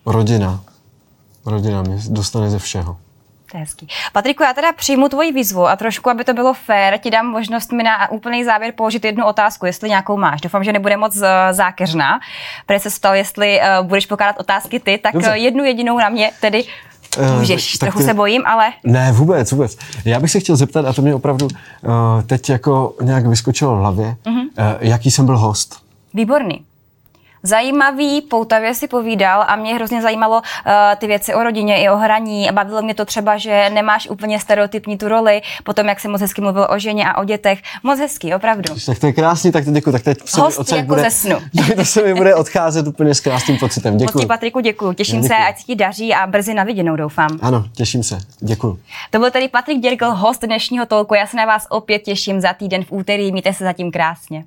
Rodina. 0.05 0.63
Rodina 1.45 1.81
mě 1.81 1.97
dostane 2.09 2.49
ze 2.49 2.59
všeho. 2.59 2.97
To 3.51 3.57
je 3.57 3.61
hezký. 3.61 3.87
Patriku, 4.13 4.43
já 4.43 4.53
teda 4.53 4.71
přijmu 4.73 5.09
tvoji 5.09 5.31
výzvu 5.31 5.67
a 5.67 5.75
trošku, 5.75 6.09
aby 6.09 6.23
to 6.23 6.33
bylo 6.33 6.53
fér, 6.53 6.97
ti 6.97 7.11
dám 7.11 7.25
možnost 7.25 7.71
mi 7.71 7.83
na 7.83 8.11
úplný 8.11 8.43
závěr 8.43 8.73
položit 8.77 9.05
jednu 9.05 9.25
otázku, 9.25 9.65
jestli 9.65 9.89
nějakou 9.89 10.17
máš. 10.17 10.41
Doufám, 10.41 10.63
že 10.63 10.73
nebude 10.73 10.97
moc 10.97 11.21
eh, 11.21 11.53
zákeřná. 11.53 12.19
Protože 12.65 12.79
se 12.79 12.89
ptal, 12.99 13.15
jestli 13.15 13.59
uh, 13.59 13.87
budeš 13.87 14.05
pokládat 14.05 14.39
otázky 14.39 14.79
ty, 14.79 14.97
tak 14.97 15.13
Dobře. 15.13 15.31
eh, 15.31 15.37
jednu 15.37 15.63
jedinou 15.63 15.97
na 15.97 16.09
mě 16.09 16.31
tedy 16.41 16.63
Eh, 16.63 16.86
můžeš. 17.39 17.71
tak 17.77 17.79
Trochu 17.87 17.99
ty- 17.99 18.05
se 18.05 18.13
bojím, 18.13 18.41
ale 18.45 18.65
Ne, 18.83 19.11
vůbec, 19.11 19.51
vůbec. 19.51 19.77
Já 20.05 20.19
bych 20.19 20.31
se 20.31 20.39
chtěl 20.39 20.55
zeptat, 20.55 20.85
a 20.85 20.93
to 20.93 21.01
mě 21.01 21.15
opravdu 21.15 21.45
uh, 21.45 21.51
teď 22.25 22.49
jako 22.49 22.95
nějak 23.01 23.25
vyskočilo 23.27 23.75
v 23.75 23.79
hlavě, 23.79 24.15
uh-huh. 24.25 24.39
uh, 24.39 24.45
jaký 24.79 25.11
jsem 25.11 25.25
byl 25.25 25.37
host. 25.37 25.75
výborný. 26.13 26.59
Zajímavý, 27.43 28.21
poutavě 28.21 28.75
si 28.75 28.87
povídal 28.87 29.45
a 29.47 29.55
mě 29.55 29.75
hrozně 29.75 30.01
zajímalo 30.01 30.37
uh, 30.37 30.71
ty 30.97 31.07
věci 31.07 31.33
o 31.33 31.43
rodině 31.43 31.83
i 31.83 31.89
o 31.89 31.97
hraní. 31.97 32.49
A 32.49 32.51
bavilo 32.51 32.81
mě 32.81 32.93
to 32.93 33.05
třeba, 33.05 33.37
že 33.37 33.69
nemáš 33.69 34.09
úplně 34.09 34.39
stereotypní 34.39 34.97
tu 34.97 35.07
roli, 35.07 35.41
potom 35.63 35.87
jak 35.87 35.99
jsi 35.99 36.07
moc 36.07 36.21
hezky 36.21 36.41
mluvil 36.41 36.67
o 36.69 36.79
ženě 36.79 37.09
a 37.09 37.17
o 37.17 37.23
dětech. 37.23 37.59
Moc 37.83 37.99
hezký, 37.99 38.35
opravdu. 38.35 38.75
Tak 38.85 38.99
to 38.99 39.07
je 39.07 39.13
krásný, 39.13 39.51
tak 39.51 39.65
teď 39.65 39.73
děkuji. 39.73 39.91
Tak 39.91 40.03
teď 40.03 40.17
se 40.25 40.41
Host 40.41 40.71
jako 40.71 40.87
bude, 40.87 41.01
ze 41.01 41.11
snu. 41.11 41.39
to 41.75 41.85
se 41.85 42.03
mi 42.03 42.13
bude 42.13 42.35
odcházet 42.35 42.87
úplně 42.87 43.15
s 43.15 43.19
krásným 43.19 43.57
pocitem. 43.57 43.97
Děkuji. 43.97 44.19
ti, 44.19 44.25
Patriku, 44.25 44.59
děkuji. 44.59 44.93
Těším 44.93 45.21
Děkuji. 45.21 45.27
se, 45.27 45.35
ať 45.35 45.63
ti 45.63 45.75
daří 45.75 46.13
a 46.13 46.27
brzy 46.27 46.53
na 46.53 46.63
viděnou, 46.63 46.95
doufám. 46.95 47.39
Ano, 47.41 47.65
těším 47.75 48.03
se. 48.03 48.19
Děkuji. 48.39 48.79
To 49.11 49.19
byl 49.19 49.31
tedy 49.31 49.47
Patrik 49.47 49.79
Děrgl, 49.79 50.11
host 50.11 50.45
dnešního 50.45 50.85
tolku. 50.85 51.13
Já 51.13 51.27
se 51.27 51.37
na 51.37 51.45
vás 51.45 51.67
opět 51.69 51.99
těším 51.99 52.41
za 52.41 52.53
týden 52.53 52.83
v 52.83 52.91
úterý. 52.91 53.31
Mějte 53.31 53.53
se 53.53 53.63
zatím 53.63 53.91
krásně. 53.91 54.45